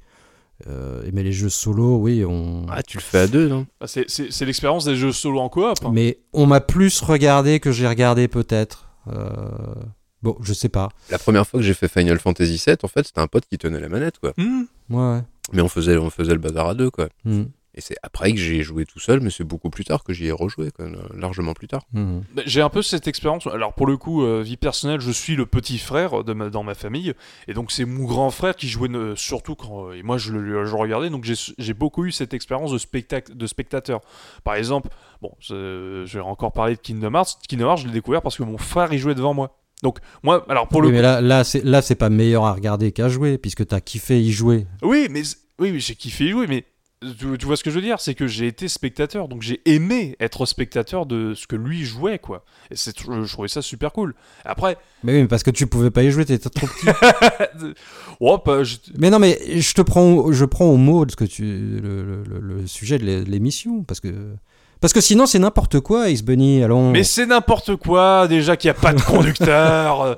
[0.68, 2.66] euh, mais les jeux solo, oui, on.
[2.72, 3.68] Ah, tu le fais à deux, non?
[3.80, 4.08] Bah, c'est,
[4.44, 5.66] l'expérience des jeux solo en coop?
[5.84, 5.92] hein.
[5.94, 8.87] Mais on m'a plus regardé que j'ai regardé peut-être.
[9.14, 9.76] Euh,
[10.24, 10.90] Bon, je sais pas.
[11.12, 13.58] La première fois que j'ai fait Final Fantasy VII, en fait, c'était un pote qui
[13.58, 14.34] tenait la manette, quoi.
[14.38, 14.64] Hmm.
[14.90, 15.22] Ouais, ouais.
[15.54, 17.10] Mais on faisait, on faisait le bazar à deux, quoi.
[17.24, 17.44] Hmm.
[17.78, 20.26] Et c'est après que j'ai joué tout seul, mais c'est beaucoup plus tard que j'y
[20.26, 21.84] ai rejoué, quand même, largement plus tard.
[21.94, 23.46] Bah, J'ai un peu cette expérience.
[23.46, 26.64] Alors pour le coup, euh, vie personnelle, je suis le petit frère de ma- dans
[26.64, 27.14] ma famille,
[27.48, 30.34] et donc c'est mon grand frère qui jouait euh, surtout quand euh, et moi je
[30.34, 31.12] le, je regardais.
[31.12, 34.02] Donc j'ai beaucoup eu cette expérience de, de spectateur.
[34.44, 34.90] Par exemple,
[35.22, 37.38] bon, je vais encore parler de Kingdom Hearts.
[37.48, 39.56] Kingdom Hearts, je l'ai découvert parce que mon frère y jouait devant moi.
[39.84, 42.46] Donc moi, alors pour Oui, le mais coup, là, là, c'est, là, c'est pas meilleur
[42.46, 44.66] à regarder qu'à jouer, puisque t'as kiffé y jouer.
[44.82, 45.22] oui, mais
[45.60, 46.66] oui, oui, j'ai kiffé y jouer, mais
[47.02, 49.62] tu, tu vois ce que je veux dire, c'est que j'ai été spectateur, donc j'ai
[49.66, 52.44] aimé être spectateur de ce que lui jouait, quoi.
[52.72, 54.16] Et c'est, je trouvais ça super cool.
[54.46, 56.88] Après, Mais oui, mais parce que tu pouvais pas y jouer, t'étais trop petit.
[58.20, 61.12] oh, bah, je- mais non, mais je te prends, au- je prends au mot de
[61.12, 64.36] ce que tu, le, le- le- le sujet de l'émission, parce que,
[64.82, 66.64] parce que sinon c'est n'importe quoi, Ace Bunny.
[66.64, 70.02] Allons, Mais c'est n'importe quoi, déjà qu'il n'y a pas de conducteur.
[70.04, 70.16] euh,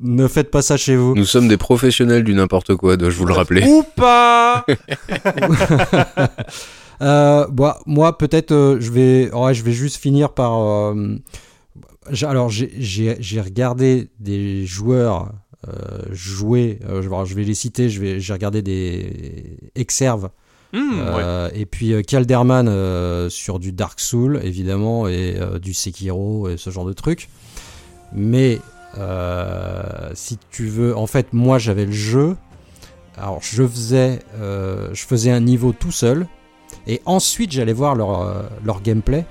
[0.00, 1.14] ne faites pas ça chez vous.
[1.14, 3.64] Nous sommes des professionnels du n'importe quoi, dois-je vous le rappeler.
[3.66, 4.64] Ou pas
[7.02, 10.58] Euh, bah, moi, peut-être, euh, je vais, ouais, je vais juste finir par.
[10.58, 11.16] euh,
[12.22, 12.70] alors, j'ai-
[13.40, 15.32] regardé des joueurs
[15.68, 15.72] euh,
[16.12, 16.78] jouer.
[16.88, 17.90] euh, je, vais- je vais les citer.
[17.90, 19.58] Je vais, j'ai regardé des
[20.76, 26.50] Hmm, euh, et puis euh, Calderman euh, sur du Dark Soul évidemment et du Sekiro
[26.50, 27.30] et ce genre de trucs.
[28.12, 28.60] Mais
[30.14, 32.36] si tu veux, en fait, moi j'avais le jeu.
[33.16, 36.26] Alors je faisais, je faisais un niveau tout seul
[36.86, 39.24] et ensuite j'allais voir leur gameplay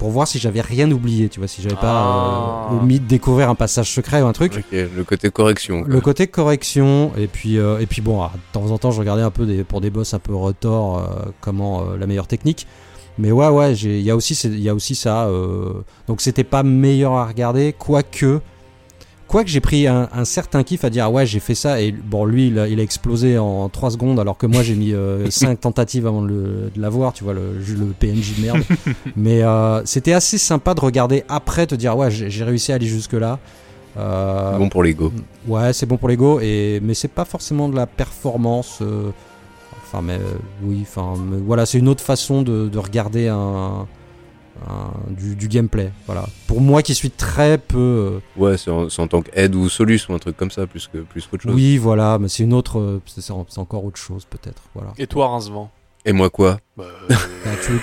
[0.00, 1.80] pour voir si j'avais rien oublié, tu vois, si j'avais Ah.
[1.82, 4.54] pas euh, omis de découvrir un passage secret ou un truc.
[4.56, 5.82] Ok, le côté correction.
[5.82, 5.88] quoi.
[5.92, 8.98] Le côté correction, et puis, euh, et puis bon, ah, de temps en temps, je
[8.98, 12.26] regardais un peu des, pour des boss un peu retors, euh, comment euh, la meilleure
[12.26, 12.66] technique.
[13.18, 15.26] Mais ouais, ouais, il y, a aussi y a aussi ça.
[15.26, 18.40] euh, donc c'était pas meilleur à regarder, quoique.
[19.30, 21.92] Quoique j'ai pris un, un certain kiff à dire, ah ouais, j'ai fait ça, et
[21.92, 24.92] bon, lui, il a, il a explosé en 3 secondes, alors que moi, j'ai mis
[25.30, 28.62] 5 tentatives avant de, le- de l'avoir, tu vois, le, le PNJ de merde.
[29.16, 32.86] Mais euh, c'était assez sympa de regarder après, te dire, ouais, j'ai réussi à aller
[32.86, 33.38] jusque-là.
[33.96, 35.12] Euh, Bon pour l'ego.
[35.46, 38.78] Ouais, c'est bon pour l'ego, et mais c'est pas forcément de la performance.
[38.82, 39.10] euh,
[39.92, 43.88] Enfin, mais euh, oui, enfin, mais voilà, c'est une autre façon de, de regarder un,
[44.68, 45.90] un- du, du gameplay.
[46.06, 46.26] Voilà.
[46.46, 47.78] Pour moi, qui suis très peu.
[48.38, 50.98] euh, Ouais, c'est en, tant qu'aide ou solus ou un truc comme ça, plus que
[50.98, 51.54] plus qu'autre chose.
[51.54, 52.78] oui, voilà, mais c'est une autre.
[52.78, 54.62] euh, C'est c'est encore autre chose, peut-être.
[54.74, 54.92] Voilà.
[54.98, 55.70] Et toi, Rincevent?
[56.06, 56.58] Et moi quoi?
[56.76, 56.84] Bah,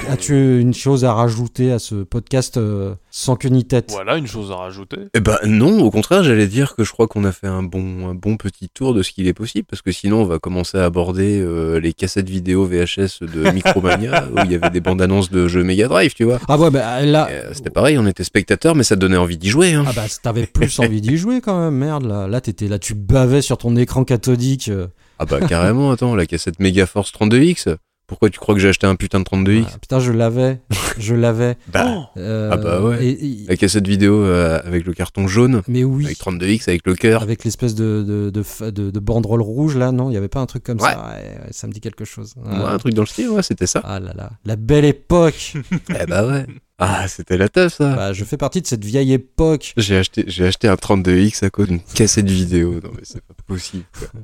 [0.09, 3.91] As-tu une chose à rajouter à ce podcast euh, sans queue ni tête?
[3.91, 4.97] Voilà, une chose à rajouter.
[5.13, 8.07] Eh ben non, au contraire, j'allais dire que je crois qu'on a fait un bon,
[8.09, 10.78] un bon petit tour de ce qu'il est possible, parce que sinon on va commencer
[10.78, 15.01] à aborder euh, les cassettes vidéo VHS de Micromania, où il y avait des bandes
[15.01, 16.39] annonces de jeux Mega Drive, tu vois.
[16.47, 17.28] Ah ouais, bah là.
[17.30, 19.74] Euh, C'était pareil, on était spectateurs, mais ça donnait envie d'y jouer.
[19.74, 19.86] Hein.
[19.88, 22.28] Ah bah t'avais plus envie d'y jouer quand même, merde là.
[22.28, 24.72] Là t'étais là, tu bavais sur ton écran cathodique.
[25.20, 27.76] Ah bah carrément, attends, la cassette Megaforce 32X.
[28.08, 30.62] Pourquoi tu crois que j'ai acheté un putain de 32X Ah, putain, je l'avais,
[30.97, 31.58] je l'avais.
[31.68, 33.05] Bah, Euh, Ah bah ouais.
[33.05, 36.88] et- et- la cassette vidéo euh, avec le carton jaune, mais oui, avec 32X, avec
[36.88, 37.22] le cœur.
[37.22, 40.30] avec l'espèce de, de, de, fa- de- de banderole rouge là, non Il y avait
[40.30, 40.89] pas un truc comme Ouais.
[40.93, 42.34] ça Ouais, ouais, Ça me dit quelque chose.
[42.38, 43.82] Ouais, un truc dans le style, ouais, c'était ça.
[43.84, 45.53] Ah là là, la belle époque
[46.01, 46.45] eh bah ouais.
[46.80, 47.93] Ah, c'était la teuf ça.
[47.93, 49.74] bah, Je fais partie de cette vieille époque.
[49.76, 52.76] J'ai acheté, j'ai acheté un 32X à cause d'une cassette vidéo.
[52.82, 53.84] Non mais c'est pas possible.
[53.99, 54.08] quoi.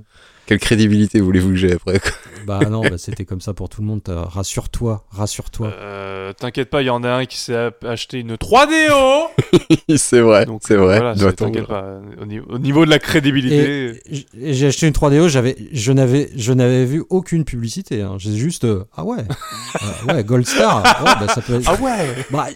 [0.46, 2.12] Quelle crédibilité voulez-vous que j'ai après quoi
[2.46, 4.02] Bah non, bah, c'était comme ça pour tout le monde.
[4.08, 5.68] Rassure-toi, rassure-toi.
[5.68, 9.28] Euh, T'inquiète pas, il y en a un qui s'est acheté une 3DO
[9.98, 10.98] C'est vrai, Donc c'est vrai.
[10.98, 12.00] voilà, c'est- t'inquiète pas.
[12.22, 14.02] Au niveau, au niveau de la crédibilité.
[14.38, 18.02] J'ai acheté une 3DO, j'avais, je n'avais, je n'avais vu aucune publicité.
[18.02, 18.16] hein.
[18.18, 19.20] J'ai juste, euh, ah ouais,
[20.10, 20.84] Euh, ouais, Gold Star.
[21.04, 22.48] Ouais, bah, ça peut être, Ah ouais bah,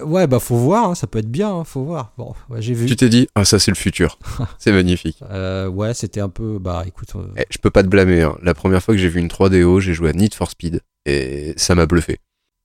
[0.00, 2.12] ouais, bah faut voir, hein, ça peut être bien, hein, faut voir.
[2.18, 2.86] Bon, ouais, j'ai vu.
[2.86, 4.18] Tu t'es dit, ah ça c'est le futur.
[4.58, 5.18] c'est magnifique.
[5.30, 8.22] Euh, ouais, c'était un peu, bah écoute, euh, Eh, je peux pas te blâmer.
[8.22, 8.36] hein.
[8.42, 11.54] La première fois que j'ai vu une 3DO, j'ai joué à Need for Speed et
[11.56, 12.18] ça m'a bluffé.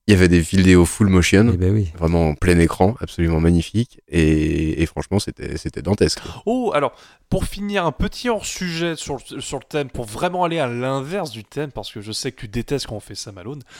[0.06, 1.92] Il y avait des vidéos full motion, eh ben oui.
[1.96, 6.18] vraiment en plein écran, absolument magnifique et, et franchement c'était c'était dantesque.
[6.46, 6.92] Oh, alors,
[7.28, 11.30] pour finir, un petit hors-sujet sur, le- sur le thème, pour vraiment aller à l'inverse
[11.30, 13.62] du thème, parce que je sais que tu détestes quand on fait ça, Malone.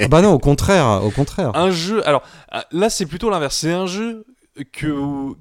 [0.00, 1.50] Ah bah non, au contraire, au contraire.
[1.54, 2.22] Un jeu, alors,
[2.72, 3.56] là c'est plutôt l'inverse.
[3.56, 4.24] C'est un jeu
[4.72, 5.36] que, où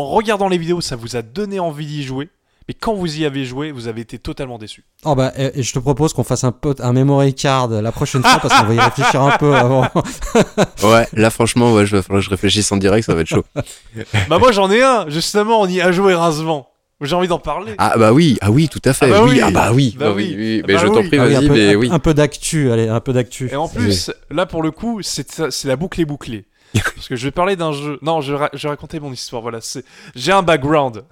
[0.00, 2.28] en regardant les vidéos, ça vous a donné envie d'y jouer,
[2.68, 4.84] mais quand vous y avez joué, vous avez été totalement déçu.
[5.04, 7.92] Oh bah, et, et je te propose qu'on fasse un, pot, un memory card la
[7.92, 9.86] prochaine fois parce qu'on va y réfléchir un peu avant.
[10.82, 13.44] Ouais, là franchement, ouais, je je réfléchisse en direct, ça va être chaud.
[14.28, 16.68] bah moi j'en ai un, justement, on y a joué rincement.
[17.02, 17.74] J'ai envie d'en parler.
[17.76, 19.06] Ah bah oui, ah oui, tout à fait.
[19.06, 19.40] Ah bah oui, oui.
[19.42, 20.36] ah bah oui, Bah oui, oui.
[20.38, 20.60] oui.
[20.62, 21.88] Ah Mais bah je t'en prie, Ah oui, un vas-y, peu, mais un- oui.
[21.92, 23.50] un peu d'actu, allez, un peu d'actu.
[23.52, 26.46] Et en plus, là pour le coup, c'est la boucle est bouclée.
[26.74, 27.98] Parce que je vais parler d'un jeu.
[28.02, 29.42] Non, je vais, ra- je raconter mon histoire.
[29.42, 31.04] Voilà, c'est j'ai un background.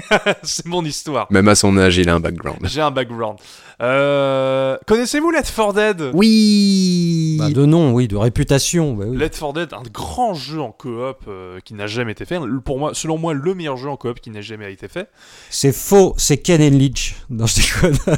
[0.42, 1.26] c'est mon histoire.
[1.30, 2.60] Même à son âge, il a un background.
[2.64, 3.38] J'ai un background.
[3.80, 6.10] Euh, Connaissez-vous Let for Dead?
[6.14, 8.94] Oui Bah, de nom, oui, de réputation.
[8.94, 9.16] Bah, oui.
[9.16, 12.38] Let Dead, un grand jeu en coop euh, qui n'a jamais été fait.
[12.64, 15.08] Pour moi, selon moi, le meilleur jeu en coop qui n'a jamais été fait.
[15.50, 17.16] C'est faux, c'est Ken and Leach.
[17.28, 17.98] Non, je déconne.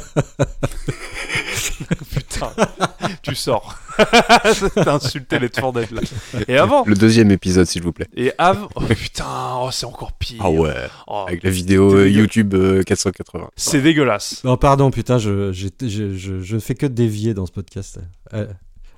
[2.11, 2.51] Putain,
[3.21, 3.77] tu sors.
[4.75, 6.01] T'as insulté Let for Dead là.
[6.47, 8.07] Et avant, Le deuxième épisode, s'il vous plaît.
[8.15, 9.25] et avant, oh putain,
[9.61, 10.41] oh, c'est encore pire.
[10.43, 10.73] Ah ouais
[11.07, 13.49] Oh, Avec la vidéo euh, YouTube euh, 480.
[13.55, 14.43] c'est dégueulasse.
[14.43, 17.99] Non, pardon, putain, je, j'ai- je, je, je ne fais que dévier dans ce podcast.
[18.33, 18.47] Euh,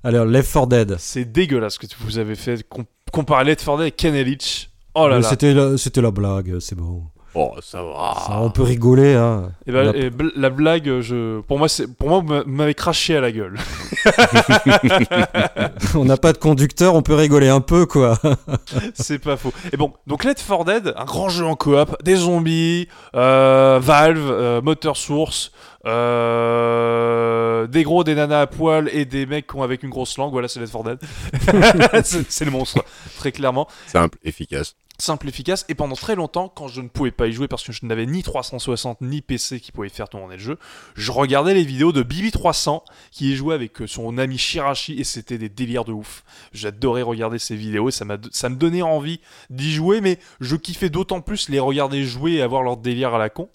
[0.04, 0.96] alors, Left 4 Dead.
[1.00, 4.70] C'est dégueulasse ce que vous avez fait com- comparer Let for Dead et Ken Elich.
[4.96, 5.30] Oh là Euh, là.
[5.30, 7.04] C'était la, c'était la blague, c'est bon.
[7.40, 8.16] Oh, ça va.
[8.26, 9.52] Ça, on peut rigoler, hein.
[9.68, 11.68] Et ben, et bl- la blague, je, pour moi,
[12.00, 13.58] pour moi, vous m'a- vous m'avez craché à la gueule.
[15.96, 18.18] on n'a pas de conducteur, on peut rigoler un peu, quoi.
[18.96, 19.54] c'est pas faux.
[19.72, 24.18] Et bon, donc Let for Dead, un grand jeu en coop, des zombies, euh, Valve,
[24.32, 25.52] euh, moteur source,
[25.86, 30.18] euh, des gros, des nanas à poil et des mecs qui ont avec une grosse
[30.18, 30.32] langue.
[30.32, 30.98] Voilà, c'est Let for Dead.
[32.04, 32.84] c'est, c'est le monstre,
[33.18, 33.68] très clairement.
[33.88, 34.76] Simple, efficace.
[34.98, 35.66] Simple, efficace.
[35.70, 38.06] Et pendant très longtemps, quand je ne pouvais pas y jouer parce que je n'avais
[38.06, 40.58] ni 360 ni PC qui pouvait faire tourner le jeu,
[40.96, 42.82] je regardais les vidéos de Bibi300
[43.12, 46.24] qui y jouait avec euh, son ami Shirashi et c'était des délires de ouf.
[46.54, 49.20] J'adorais regarder ces vidéos et ça, ça me donnait envie
[49.50, 53.18] d'y jouer, mais je kiffais d'autant plus les regarder jouer et avoir leur délire à
[53.18, 53.50] la con.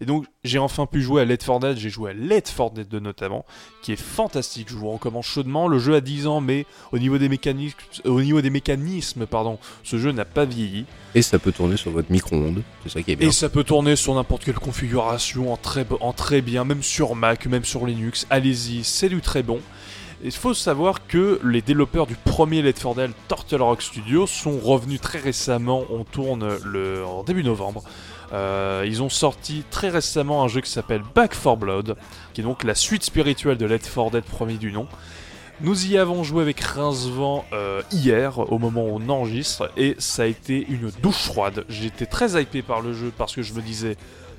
[0.00, 2.70] Et donc j'ai enfin pu jouer à Let for Dead, j'ai joué à Let for
[2.72, 3.44] Dead 2 notamment,
[3.82, 5.68] qui est fantastique, je vous recommande chaudement.
[5.68, 9.58] Le jeu a 10 ans, mais au niveau des mécanismes, au niveau des mécanismes pardon,
[9.84, 10.84] ce jeu n'a pas vieilli.
[11.14, 12.62] Et ça peut tourner sur votre micro-ondes.
[12.82, 13.28] C'est ça qui est bien.
[13.28, 16.82] Et ça peut tourner sur n'importe quelle configuration, en très, bo- en très bien, même
[16.82, 18.26] sur Mac, même sur Linux.
[18.30, 19.60] Allez-y, c'est du très bon.
[20.24, 24.58] Il faut savoir que les développeurs du premier Let for Dead, Turtle Rock Studio, sont
[24.58, 25.84] revenus très récemment.
[25.90, 27.84] On tourne le, en début novembre.
[28.34, 31.96] Euh, ils ont sorti très récemment un jeu qui s'appelle Back 4 Blood,
[32.32, 34.88] qui est donc la suite spirituelle de Let for Dead premier du nom.
[35.60, 40.24] Nous y avons joué avec Rincevent euh, hier, au moment où on enregistre, et ça
[40.24, 41.64] a été une douche froide.
[41.68, 43.96] J'étais très hypé par le jeu parce que je me disais,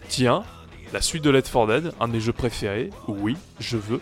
[0.10, 0.44] tiens,
[0.92, 4.02] la suite de Let for Dead, un de mes jeux préférés, oui, je veux.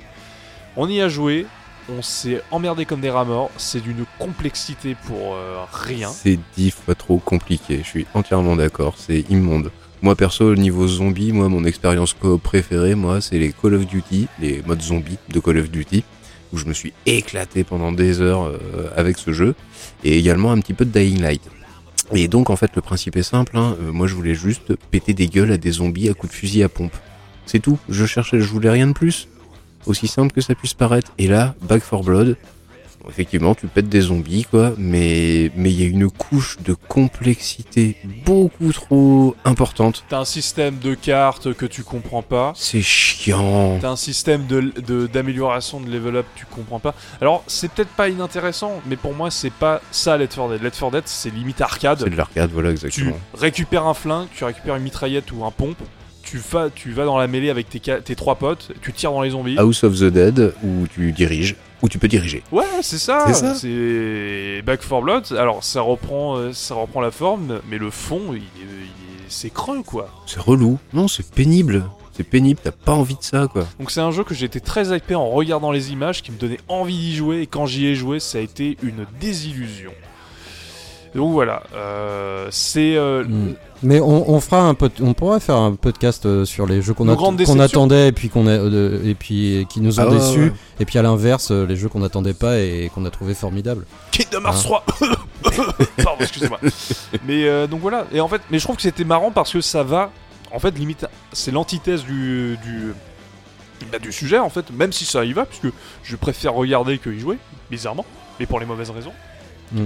[0.75, 1.45] On y a joué,
[1.87, 3.27] on s'est emmerdé comme des rats
[3.57, 6.09] c'est d'une complexité pour euh, rien.
[6.09, 7.79] C'est dix fois trop compliqué.
[7.83, 8.95] Je suis entièrement d'accord.
[8.97, 9.69] C'est immonde.
[10.03, 14.27] Moi perso, au niveau zombie, moi mon expérience préférée, moi c'est les Call of Duty,
[14.41, 16.03] les modes zombies de Call of Duty,
[16.51, 19.55] où je me suis éclaté pendant des heures euh, avec ce jeu,
[20.03, 21.41] et également un petit peu de Dying Light.
[22.11, 25.13] Et donc en fait le principe est simple, hein, euh, moi je voulais juste péter
[25.13, 26.97] des gueules à des zombies à coups de fusil à pompe.
[27.45, 29.29] C'est tout, je cherchais, je voulais rien de plus.
[29.85, 31.13] Aussi simple que ça puisse paraître.
[31.17, 32.35] Et là, Back 4 Blood,
[33.09, 37.97] effectivement tu pètes des zombies quoi, mais mais il y a une couche de complexité
[38.25, 40.03] beaucoup trop importante.
[40.09, 42.53] T'as un système de cartes que tu comprends pas.
[42.55, 43.77] C'est chiant.
[43.81, 46.93] T'as un système de- d'amélioration de, level up, tu comprends pas.
[47.21, 50.61] Alors, c'est peut-être pas inintéressant, mais pour moi, c'est pas ça Let for Dead.
[50.61, 51.99] Let for Dead, c'est limite arcade.
[52.03, 53.17] C'est de l'arcade, voilà Tu exactement.
[53.33, 55.77] récupères un flingue, tu récupères une mitraillette ou un pompe,
[56.23, 59.31] tu vas, tu vas dans la mêlée avec tes, trois potes, tu tires dans les
[59.31, 59.57] zombies.
[59.57, 62.41] House of the Dead où tu diriges, où tu peux diriger.
[62.51, 63.27] Ouais, c'est ça.
[63.55, 65.25] C'est Back 4 Blood.
[65.37, 69.29] Alors, ça reprend, euh, ça reprend la forme, mais le fond, il est- il est-
[69.29, 70.09] c'est creux, quoi.
[70.25, 70.79] C'est relou.
[70.93, 71.83] Non, c'est pénible.
[72.15, 73.65] C'est pénible, t'as pas envie de ça quoi.
[73.79, 76.37] Donc c'est un jeu que j'ai été très hypé en regardant les images, qui me
[76.37, 79.91] donnait envie d'y jouer, et quand j'y ai joué, ça a été une désillusion.
[81.15, 83.53] Donc voilà, euh, c'est euh, Mm.
[83.85, 86.93] Mais on, on fera un pod- on pourra faire un podcast euh, sur les jeux
[86.93, 87.09] qu'on
[87.59, 90.53] attendait et puis qu'on a, et puis qui nous ont Ah déçus ouais.
[90.79, 93.85] et puis à l'inverse les jeux qu'on n'attendait pas et qu'on a trouvé formidables.
[94.11, 94.61] Kingdom Hearts Hein.
[94.63, 94.85] 3
[95.97, 96.59] Pardon, excusez-moi.
[97.27, 99.59] mais euh, donc voilà, et en fait, mais je trouve que c'était marrant parce que
[99.59, 100.11] ça va,
[100.53, 102.93] en fait, limite, c'est l'antithèse du, du,
[103.91, 105.67] bah, du sujet, en fait, même si ça y va, puisque
[106.03, 107.37] je préfère regarder que y jouer,
[107.69, 108.05] bizarrement,
[108.39, 109.11] mais pour les mauvaises raisons.
[109.73, 109.85] Mm.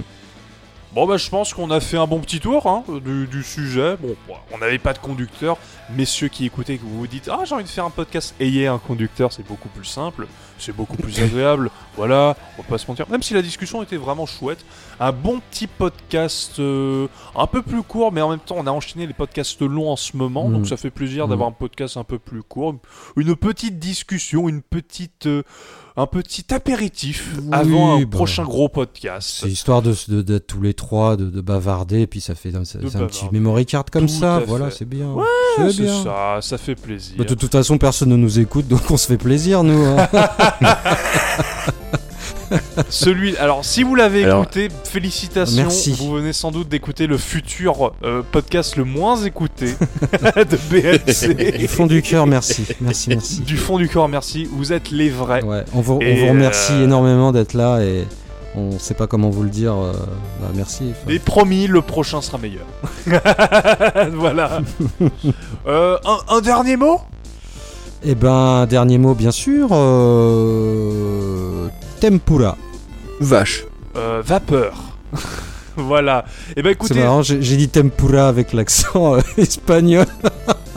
[0.94, 3.98] Bon bah je pense qu'on a fait un bon petit tour hein, du, du sujet.
[3.98, 5.58] Bon, bon, on n'avait pas de conducteur.
[5.90, 8.68] Messieurs qui écoutez, que vous vous dites ah j'ai envie de faire un podcast, ayez
[8.68, 10.28] un conducteur, c'est beaucoup plus simple,
[10.58, 11.72] c'est beaucoup plus agréable.
[11.98, 13.08] Voilà, on va pas se mentir.
[13.10, 14.64] Même si la discussion était vraiment chouette,
[15.00, 18.72] un bon petit podcast euh, un peu plus court, mais en même temps on a
[18.72, 22.06] enchaîné les podcasts longs en ce moment, donc ça fait plaisir d'avoir un podcast un
[22.06, 22.76] peu plus court,
[23.18, 25.44] une petite discussion, une petite, euh,
[26.00, 28.08] un petit apéritif Oui, avant un bah.
[28.12, 29.40] prochain gros podcast.
[29.42, 32.54] C'est histoire de de- d'être tous les trois, de, de bavarder, et puis ça fait
[32.56, 34.42] un petit memory card comme Tout ça.
[34.46, 35.12] Voilà, c'est bien.
[35.12, 35.26] Ouais,
[35.58, 36.04] c'est C'est bien.
[36.04, 37.16] ça, ça fait plaisir.
[37.18, 39.84] Bah, de toute façon, personne ne nous écoute, donc on se fait plaisir, nous.
[39.86, 40.08] hein.
[42.90, 43.36] Celui.
[43.38, 45.64] Alors, si vous l'avez écouté, félicitations.
[45.64, 45.92] Merci.
[45.98, 49.76] Vous venez sans doute d'écouter le futur euh, podcast le moins écouté
[50.36, 51.58] de BLC.
[51.58, 52.66] Du fond du cœur, merci.
[52.82, 53.42] Merci, merci.
[53.42, 54.48] Du fond du corps, merci.
[54.52, 55.44] Vous êtes les vrais.
[55.44, 58.06] Ouais, on vous, on Et, vous remercie euh, énormément d'être là et
[58.56, 59.74] on sait pas comment vous le dire.
[59.76, 59.94] euh,
[60.42, 60.86] bah, merci.
[60.92, 62.66] Enfin, Mais promis, le prochain sera meilleur.
[64.14, 64.62] voilà.
[65.68, 67.00] Euh, un, un dernier mot?
[68.04, 69.70] Eh ben, dernier mot, bien sûr.
[69.72, 71.57] euh,
[72.00, 72.58] Tempura.
[73.20, 73.66] Vache.
[73.96, 74.76] Euh, Vapeur.
[75.76, 76.26] voilà.
[76.56, 80.06] Et ben C'est écoutez, marrant, j'ai j'ai dit tempura avec l'accent euh, espagnol.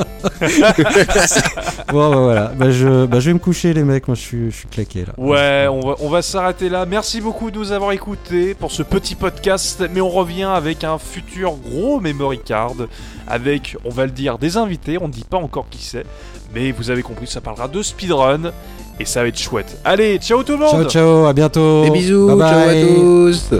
[1.92, 2.52] bon, bah, voilà.
[2.56, 4.08] Bah, je, bah, je vais me coucher, les mecs.
[4.08, 5.12] Moi, je suis, je suis claqué là.
[5.16, 6.86] Ouais, on va, on va s'arrêter là.
[6.86, 9.84] Merci beaucoup de nous avoir écoutés pour ce petit podcast.
[9.92, 12.74] Mais on revient avec un futur gros memory card.
[13.28, 14.98] Avec, on va le dire, des invités.
[15.00, 16.04] On ne dit pas encore qui c'est.
[16.54, 18.52] Mais vous avez compris, ça parlera de speedrun.
[18.98, 19.78] Et ça va être chouette.
[19.84, 21.84] Allez, ciao tout le monde Ciao, ciao, à bientôt.
[21.84, 23.50] Des bisous, Bye ciao à tous.